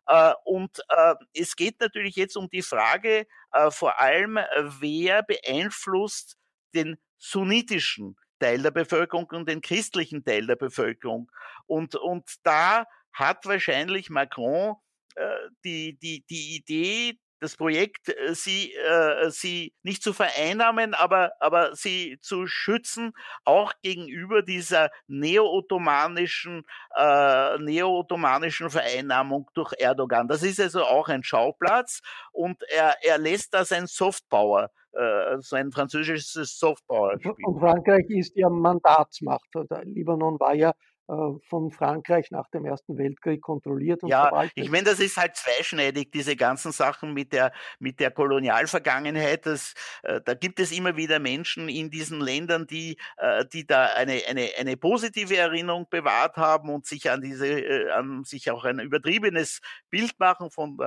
Äh, 0.08 0.34
und 0.46 0.80
äh, 0.90 1.16
es 1.34 1.56
geht 1.56 1.80
natürlich 1.80 2.16
jetzt 2.16 2.38
um 2.38 2.50
die 2.50 2.62
Frage, 2.62 3.28
äh, 3.54 3.72
vor 3.72 4.00
allem, 4.00 4.38
wer 4.80 5.24
beeinflusst 5.24 6.38
den 6.76 6.98
sunnitischen 7.18 8.16
Teil 8.40 8.62
der 8.62 8.72
Bevölkerung 8.72 9.26
und 9.32 9.48
den 9.48 9.62
christlichen 9.62 10.24
Teil 10.24 10.46
der 10.48 10.56
Bevölkerung. 10.56 11.32
Und, 11.66 11.96
und 11.96 12.30
da 12.44 12.86
hat 13.14 13.46
wahrscheinlich 13.46 14.10
Macron 14.10 14.76
äh, 15.16 15.30
die, 15.64 15.98
die, 15.98 16.26
die 16.30 16.56
Idee, 16.58 17.20
das 17.44 17.58
Projekt, 17.58 18.10
äh, 18.10 18.34
sie, 18.34 18.74
äh, 18.74 19.30
sie 19.30 19.74
nicht 19.84 20.02
zu 20.02 20.14
vereinnahmen, 20.14 20.94
aber, 20.94 21.34
aber 21.40 21.76
sie 21.76 22.18
zu 22.22 22.48
schützen, 22.48 23.14
auch 23.44 23.74
gegenüber 23.82 24.42
dieser 24.42 24.90
neo-ottomanischen, 25.08 26.64
äh, 26.96 27.58
neo-ottomanischen 27.60 28.70
Vereinnahmung 28.70 29.50
durch 29.54 29.74
Erdogan. 29.78 30.28
Das 30.28 30.42
ist 30.44 30.60
also 30.60 30.84
auch 30.84 31.10
ein 31.10 31.24
Schauplatz 31.24 32.02
und 32.32 32.64
er, 32.70 32.96
er 33.04 33.18
lässt 33.18 33.54
da 33.54 33.66
sein 33.66 33.88
Softpower 33.88 34.72
äh, 34.94 35.38
so 35.40 35.56
ein 35.56 35.72
französisches 35.72 36.58
Softpower 36.58 37.18
spielen. 37.20 37.36
Und 37.46 37.60
Frankreich 37.60 38.06
ist 38.10 38.36
ja 38.36 38.50
Mandatsmacht. 38.50 39.50
Der 39.56 39.84
Libanon 39.86 40.40
war 40.40 40.54
ja 40.54 40.74
von 41.06 41.72
Frankreich 41.72 42.32
nach 42.32 42.50
dem 42.50 42.66
Ersten 42.66 42.98
Weltkrieg 42.98 43.42
kontrolliert 43.42 44.04
und 44.04 44.10
ja, 44.10 44.28
verwaltet. 44.28 44.54
Ich 44.56 44.72
meine, 44.72 44.86
das 44.86 45.00
ist 45.00 45.18
halt 45.18 45.36
zweischneidig, 45.36 46.12
diese 46.12 46.36
ganzen 46.38 46.72
Sachen 46.72 47.14
mit 47.14 47.34
der, 47.34 47.52
mit 47.80 48.00
der 48.00 48.10
Kolonialvergangenheit. 48.10 49.46
Das, 49.46 49.74
äh, 50.04 50.22
da 50.24 50.34
gibt 50.34 50.60
es 50.60 50.72
immer 50.72 50.96
wieder 50.96 51.20
Menschen 51.20 51.68
in 51.68 51.92
diesen 51.92 52.22
Ländern, 52.22 52.68
die, 52.68 52.98
äh, 53.18 53.46
die 53.52 53.68
da 53.68 53.88
eine, 53.88 54.22
eine, 54.30 54.50
eine 54.58 54.78
positive 54.78 55.36
Erinnerung 55.36 55.88
bewahrt 55.90 56.38
haben 56.38 56.70
und 56.70 56.86
sich 56.86 57.12
an 57.12 57.22
diese, 57.22 57.48
äh, 57.48 57.92
an 57.92 58.24
sich 58.24 58.50
auch 58.50 58.64
ein 58.64 58.80
übertriebenes 58.80 59.60
Bild 59.90 60.18
machen 60.20 60.52
von, 60.52 60.78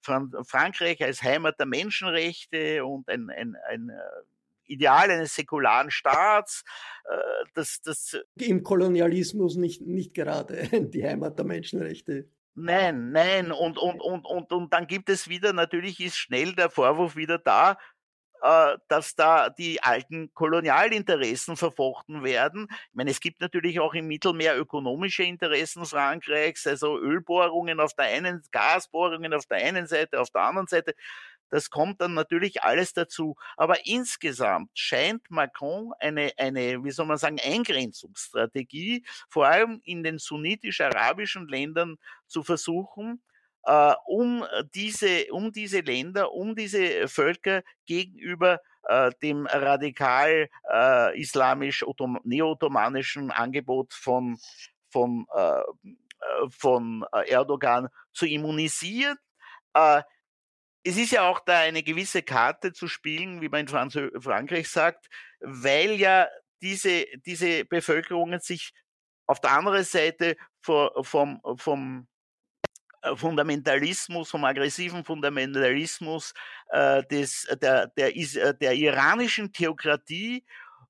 von 0.00 0.32
Frankreich 0.44 1.02
als 1.02 1.22
Heimat 1.22 1.58
der 1.58 1.66
Menschenrechte 1.66 2.84
und 2.84 3.08
ein, 3.08 3.30
ein, 3.30 3.56
ein 3.68 3.90
äh, 3.90 3.92
Ideal 4.72 5.10
eines 5.10 5.34
säkularen 5.34 5.90
Staats. 5.90 6.64
Äh, 7.04 7.44
das, 7.54 7.80
das 7.82 8.18
Im 8.38 8.62
Kolonialismus 8.62 9.56
nicht, 9.56 9.82
nicht 9.82 10.14
gerade 10.14 10.68
die 10.90 11.06
Heimat 11.06 11.38
der 11.38 11.46
Menschenrechte. 11.46 12.28
Nein, 12.54 13.12
nein, 13.12 13.50
und, 13.50 13.78
und, 13.78 14.00
und, 14.02 14.26
und, 14.26 14.52
und 14.52 14.72
dann 14.74 14.86
gibt 14.86 15.08
es 15.08 15.26
wieder, 15.26 15.54
natürlich 15.54 16.00
ist 16.00 16.18
schnell 16.18 16.52
der 16.54 16.68
Vorwurf 16.68 17.16
wieder 17.16 17.38
da, 17.38 17.78
äh, 18.42 18.76
dass 18.88 19.14
da 19.14 19.50
die 19.50 19.82
alten 19.82 20.34
Kolonialinteressen 20.34 21.56
verfochten 21.56 22.24
werden. 22.24 22.66
Ich 22.70 22.94
meine, 22.94 23.10
es 23.12 23.20
gibt 23.20 23.40
natürlich 23.40 23.78
auch 23.78 23.94
im 23.94 24.08
Mittelmeer 24.08 24.58
ökonomische 24.58 25.22
Interessen 25.22 25.86
Frankreichs, 25.86 26.66
also 26.66 26.98
Ölbohrungen 26.98 27.78
auf 27.78 27.94
der 27.94 28.06
einen, 28.06 28.42
Gasbohrungen 28.50 29.32
auf 29.32 29.46
der 29.46 29.58
einen 29.58 29.86
Seite, 29.86 30.20
auf 30.20 30.30
der 30.30 30.42
anderen 30.42 30.66
Seite. 30.66 30.94
Das 31.52 31.68
kommt 31.68 32.00
dann 32.00 32.14
natürlich 32.14 32.62
alles 32.62 32.94
dazu. 32.94 33.36
Aber 33.58 33.84
insgesamt 33.84 34.70
scheint 34.72 35.30
Macron 35.30 35.92
eine, 36.00 36.32
eine, 36.38 36.82
wie 36.82 36.90
soll 36.90 37.04
man 37.04 37.18
sagen, 37.18 37.38
Eingrenzungsstrategie, 37.44 39.04
vor 39.28 39.46
allem 39.46 39.82
in 39.84 40.02
den 40.02 40.16
sunnitisch-arabischen 40.16 41.46
Ländern 41.48 41.96
zu 42.26 42.42
versuchen, 42.42 43.22
äh, 43.64 43.92
um 44.06 44.46
diese, 44.74 45.26
um 45.30 45.52
diese 45.52 45.80
Länder, 45.80 46.32
um 46.32 46.56
diese 46.56 47.06
Völker 47.06 47.62
gegenüber 47.84 48.58
äh, 48.88 49.10
dem 49.20 49.44
radikal 49.44 50.48
äh, 50.72 51.20
islamisch 51.20 51.84
neo-ottomanischen 52.24 53.30
Angebot 53.30 53.92
von 53.92 54.38
von 54.88 55.26
äh, 55.36 55.60
äh 55.60 55.62
von 56.48 57.04
Erdogan 57.26 57.88
zu 58.12 58.26
immunisieren. 58.26 59.18
Äh, 59.74 60.02
es 60.84 60.96
ist 60.96 61.12
ja 61.12 61.28
auch 61.28 61.40
da 61.40 61.60
eine 61.60 61.82
gewisse 61.82 62.22
Karte 62.22 62.72
zu 62.72 62.88
spielen, 62.88 63.40
wie 63.40 63.48
man 63.48 63.60
in 63.60 63.68
Franz 63.68 63.98
Frankreich 64.18 64.68
sagt, 64.68 65.08
weil 65.40 65.92
ja 65.92 66.28
diese, 66.60 67.06
diese 67.26 67.64
Bevölkerungen 67.64 68.40
sich 68.40 68.72
auf 69.26 69.40
der 69.40 69.52
anderen 69.52 69.84
Seite 69.84 70.36
vom, 70.60 71.40
vom 71.56 72.06
äh, 73.02 73.16
Fundamentalismus, 73.16 74.30
vom 74.30 74.44
aggressiven 74.44 75.04
Fundamentalismus 75.04 76.34
äh, 76.70 77.02
des, 77.04 77.48
der, 77.60 77.88
der, 77.88 78.16
äh, 78.16 78.54
der 78.54 78.72
iranischen 78.74 79.52
Theokratie 79.52 80.44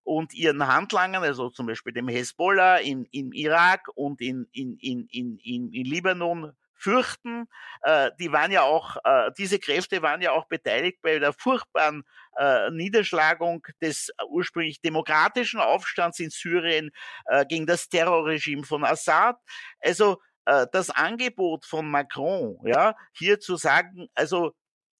und 0.04 0.34
ihren 0.34 0.66
Handlangern, 0.66 1.22
also 1.22 1.50
zum 1.50 1.66
Beispiel 1.66 1.92
dem 1.92 2.08
Hezbollah 2.08 2.78
in, 2.78 3.04
im 3.12 3.32
Irak 3.32 3.88
und 3.94 4.20
in, 4.20 4.46
in, 4.52 4.76
in, 4.78 5.06
in, 5.10 5.38
in, 5.38 5.72
in 5.72 5.84
Libanon 5.84 6.52
fürchten. 6.82 7.46
Äh, 7.82 8.10
die 8.18 8.32
waren 8.32 8.50
ja 8.50 8.62
auch, 8.62 8.96
äh, 9.04 9.30
diese 9.38 9.58
Kräfte 9.58 10.02
waren 10.02 10.20
ja 10.20 10.32
auch 10.32 10.46
beteiligt 10.46 11.00
bei 11.02 11.18
der 11.18 11.32
furchtbaren 11.32 12.02
äh, 12.36 12.70
Niederschlagung 12.70 13.66
des 13.80 14.10
ursprünglich 14.28 14.80
demokratischen 14.80 15.60
Aufstands 15.60 16.18
in 16.18 16.30
Syrien 16.30 16.90
äh, 17.26 17.46
gegen 17.46 17.66
das 17.66 17.88
Terrorregime 17.88 18.64
von 18.64 18.84
Assad. 18.84 19.36
Also 19.80 20.20
äh, 20.46 20.66
das 20.72 20.90
Angebot 20.90 21.64
von 21.64 21.90
Macron, 21.90 22.58
ja, 22.64 22.94
hier 23.12 23.38
zu 23.38 23.56
sagen, 23.56 24.08
also 24.14 24.52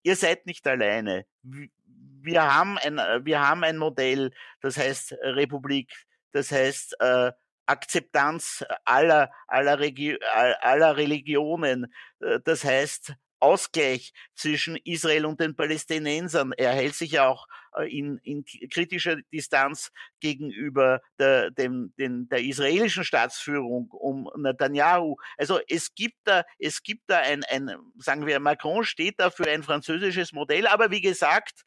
ihr 0.03 0.17
seid 0.17 0.47
nicht 0.47 0.67
alleine. 0.67 1.25
Wir 1.43 2.55
haben 2.55 2.79
ein, 2.79 2.99
wir 3.25 3.41
haben 3.41 3.65
ein 3.65 3.79
Modell, 3.79 4.31
das 4.61 4.77
heißt 4.77 5.17
Republik, 5.23 5.93
das 6.33 6.53
heißt 6.53 6.97
äh, 7.01 7.33
Akzeptanz 7.67 8.65
aller, 8.85 9.31
aller, 9.47 9.79
Regi 9.79 10.19
aller 10.33 10.97
Religionen. 10.97 11.93
Äh, 12.21 12.41
das 12.45 12.65
heißt, 12.65 13.15
Ausgleich 13.43 14.13
zwischen 14.37 14.77
Israel 14.85 15.27
und 15.27 15.41
den 15.41 15.57
Palästinensern. 15.57 16.53
Er 16.57 16.73
hält 16.73 16.95
sich 16.95 17.19
auch 17.19 17.49
äh, 17.77 17.91
in, 17.91 18.19
in 18.19 18.45
kritischer 18.71 19.17
Distanz 19.33 19.91
gegenüber 20.21 21.01
der, 21.19 21.51
dem, 21.51 21.93
den, 21.99 22.29
der 22.29 22.41
israelischen 22.41 23.03
Staatsführung 23.03 23.91
um 23.91 24.31
Netanyahu. 24.37 25.17
Also 25.37 25.59
es 25.69 25.93
gibt 25.95 26.19
da, 26.25 26.45
es 26.61 26.85
gibt 26.85 27.03
da 27.09 27.19
ein, 27.19 27.43
ein, 27.51 27.75
sagen 27.99 28.27
wir, 28.27 28.39
Macron 28.39 28.85
steht 28.85 29.19
da 29.19 29.31
für 29.31 29.51
ein 29.51 29.65
französisches 29.65 30.33
Modell, 30.33 30.69
aber 30.69 30.93
wie 30.93 31.01
gesagt, 31.01 31.63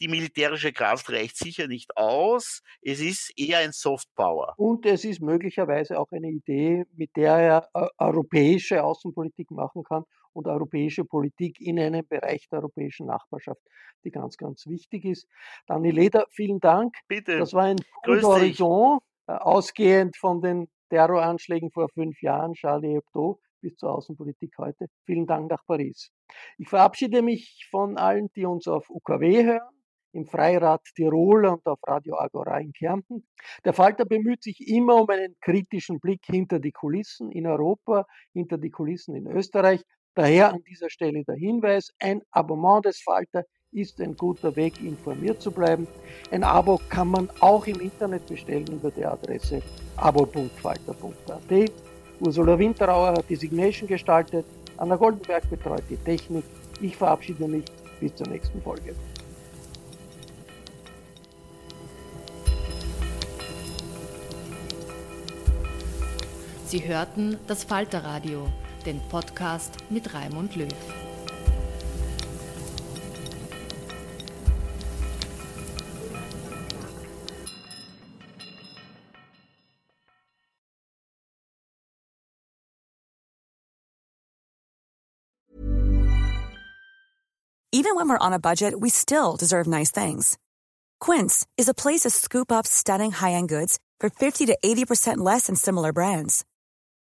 die 0.00 0.08
militärische 0.08 0.72
Kraft 0.72 1.10
reicht 1.10 1.36
sicher 1.36 1.66
nicht 1.66 1.96
aus. 1.96 2.62
Es 2.82 3.00
ist 3.00 3.32
eher 3.38 3.58
ein 3.58 3.72
Soft 3.72 4.08
Power. 4.14 4.54
Und 4.56 4.84
es 4.86 5.04
ist 5.04 5.20
möglicherweise 5.20 5.98
auch 5.98 6.10
eine 6.12 6.28
Idee, 6.28 6.84
mit 6.94 7.16
der 7.16 7.36
er 7.36 7.68
äh, 7.74 7.88
europäische 7.98 8.82
Außenpolitik 8.82 9.50
machen 9.50 9.82
kann 9.84 10.04
und 10.32 10.46
europäische 10.46 11.04
Politik 11.04 11.60
in 11.60 11.80
einem 11.80 12.06
Bereich 12.06 12.46
der 12.50 12.58
europäischen 12.58 13.06
Nachbarschaft, 13.06 13.62
die 14.04 14.10
ganz, 14.10 14.36
ganz 14.36 14.66
wichtig 14.66 15.04
ist. 15.04 15.26
Dani 15.66 15.90
Leder, 15.90 16.26
vielen 16.30 16.60
Dank. 16.60 16.94
Bitte. 17.08 17.38
Das 17.38 17.54
war 17.54 17.64
ein 17.64 17.78
Horizont, 18.06 19.02
äh, 19.26 19.32
ausgehend 19.32 20.16
von 20.16 20.42
den 20.42 20.68
Terroranschlägen 20.90 21.70
vor 21.70 21.88
fünf 21.88 22.20
Jahren, 22.20 22.52
Charlie 22.52 22.94
Hebdo, 22.94 23.40
bis 23.60 23.76
zur 23.76 23.92
Außenpolitik 23.92 24.52
heute. 24.58 24.86
Vielen 25.06 25.26
Dank 25.26 25.50
nach 25.50 25.64
Paris. 25.66 26.10
Ich 26.58 26.68
verabschiede 26.68 27.22
mich 27.22 27.66
von 27.70 27.96
allen, 27.96 28.28
die 28.36 28.44
uns 28.44 28.68
auf 28.68 28.88
UKW 28.90 29.44
hören 29.44 29.75
im 30.16 30.26
Freirad 30.26 30.82
Tirol 30.94 31.46
und 31.46 31.66
auf 31.66 31.78
Radio 31.86 32.18
Agora 32.18 32.58
in 32.58 32.72
Kärnten. 32.72 33.26
Der 33.64 33.72
Falter 33.72 34.04
bemüht 34.04 34.42
sich 34.42 34.66
immer 34.66 35.02
um 35.02 35.08
einen 35.08 35.36
kritischen 35.40 36.00
Blick 36.00 36.22
hinter 36.24 36.58
die 36.58 36.72
Kulissen 36.72 37.30
in 37.30 37.46
Europa, 37.46 38.06
hinter 38.32 38.58
die 38.58 38.70
Kulissen 38.70 39.14
in 39.14 39.26
Österreich. 39.26 39.82
Daher 40.14 40.54
an 40.54 40.62
dieser 40.62 40.88
Stelle 40.88 41.24
der 41.24 41.36
Hinweis, 41.36 41.92
ein 41.98 42.22
Abonnement 42.30 42.86
des 42.86 43.00
Falter 43.02 43.44
ist 43.72 44.00
ein 44.00 44.16
guter 44.16 44.56
Weg, 44.56 44.80
informiert 44.82 45.42
zu 45.42 45.52
bleiben. 45.52 45.86
Ein 46.30 46.42
Abo 46.42 46.80
kann 46.88 47.08
man 47.08 47.28
auch 47.40 47.66
im 47.66 47.80
Internet 47.80 48.26
bestellen 48.26 48.66
über 48.68 48.90
die 48.90 49.04
Adresse 49.04 49.60
abo.falter.at. 49.96 51.72
Ursula 52.20 52.58
Winterauer 52.58 53.08
hat 53.08 53.28
die 53.28 53.36
Signation 53.36 53.86
gestaltet, 53.86 54.46
Anna 54.78 54.96
Goldenberg 54.96 55.48
betreut 55.50 55.82
die 55.90 55.96
Technik. 55.98 56.44
Ich 56.80 56.96
verabschiede 56.96 57.46
mich 57.46 57.64
bis 58.00 58.14
zur 58.14 58.28
nächsten 58.28 58.62
Folge. 58.62 58.94
Sie 66.66 66.84
hörten 66.84 67.38
das 67.46 67.62
Falterradio, 67.62 68.48
den 68.84 69.00
Podcast 69.08 69.72
mit 69.88 70.12
Raimund 70.12 70.56
Löw. 70.56 70.68
Even 87.70 87.94
when 87.94 88.08
we're 88.08 88.18
on 88.18 88.32
a 88.32 88.40
budget, 88.40 88.80
we 88.80 88.88
still 88.88 89.36
deserve 89.36 89.68
nice 89.68 89.92
things. 89.92 90.36
Quince 90.98 91.46
is 91.56 91.68
a 91.68 91.74
place 91.74 92.00
to 92.00 92.10
scoop 92.10 92.50
up 92.50 92.66
stunning 92.66 93.12
high-end 93.12 93.50
goods 93.50 93.78
for 94.00 94.10
50 94.10 94.46
to 94.46 94.58
80% 94.64 95.18
less 95.18 95.46
than 95.46 95.54
similar 95.54 95.92
brands. 95.92 96.44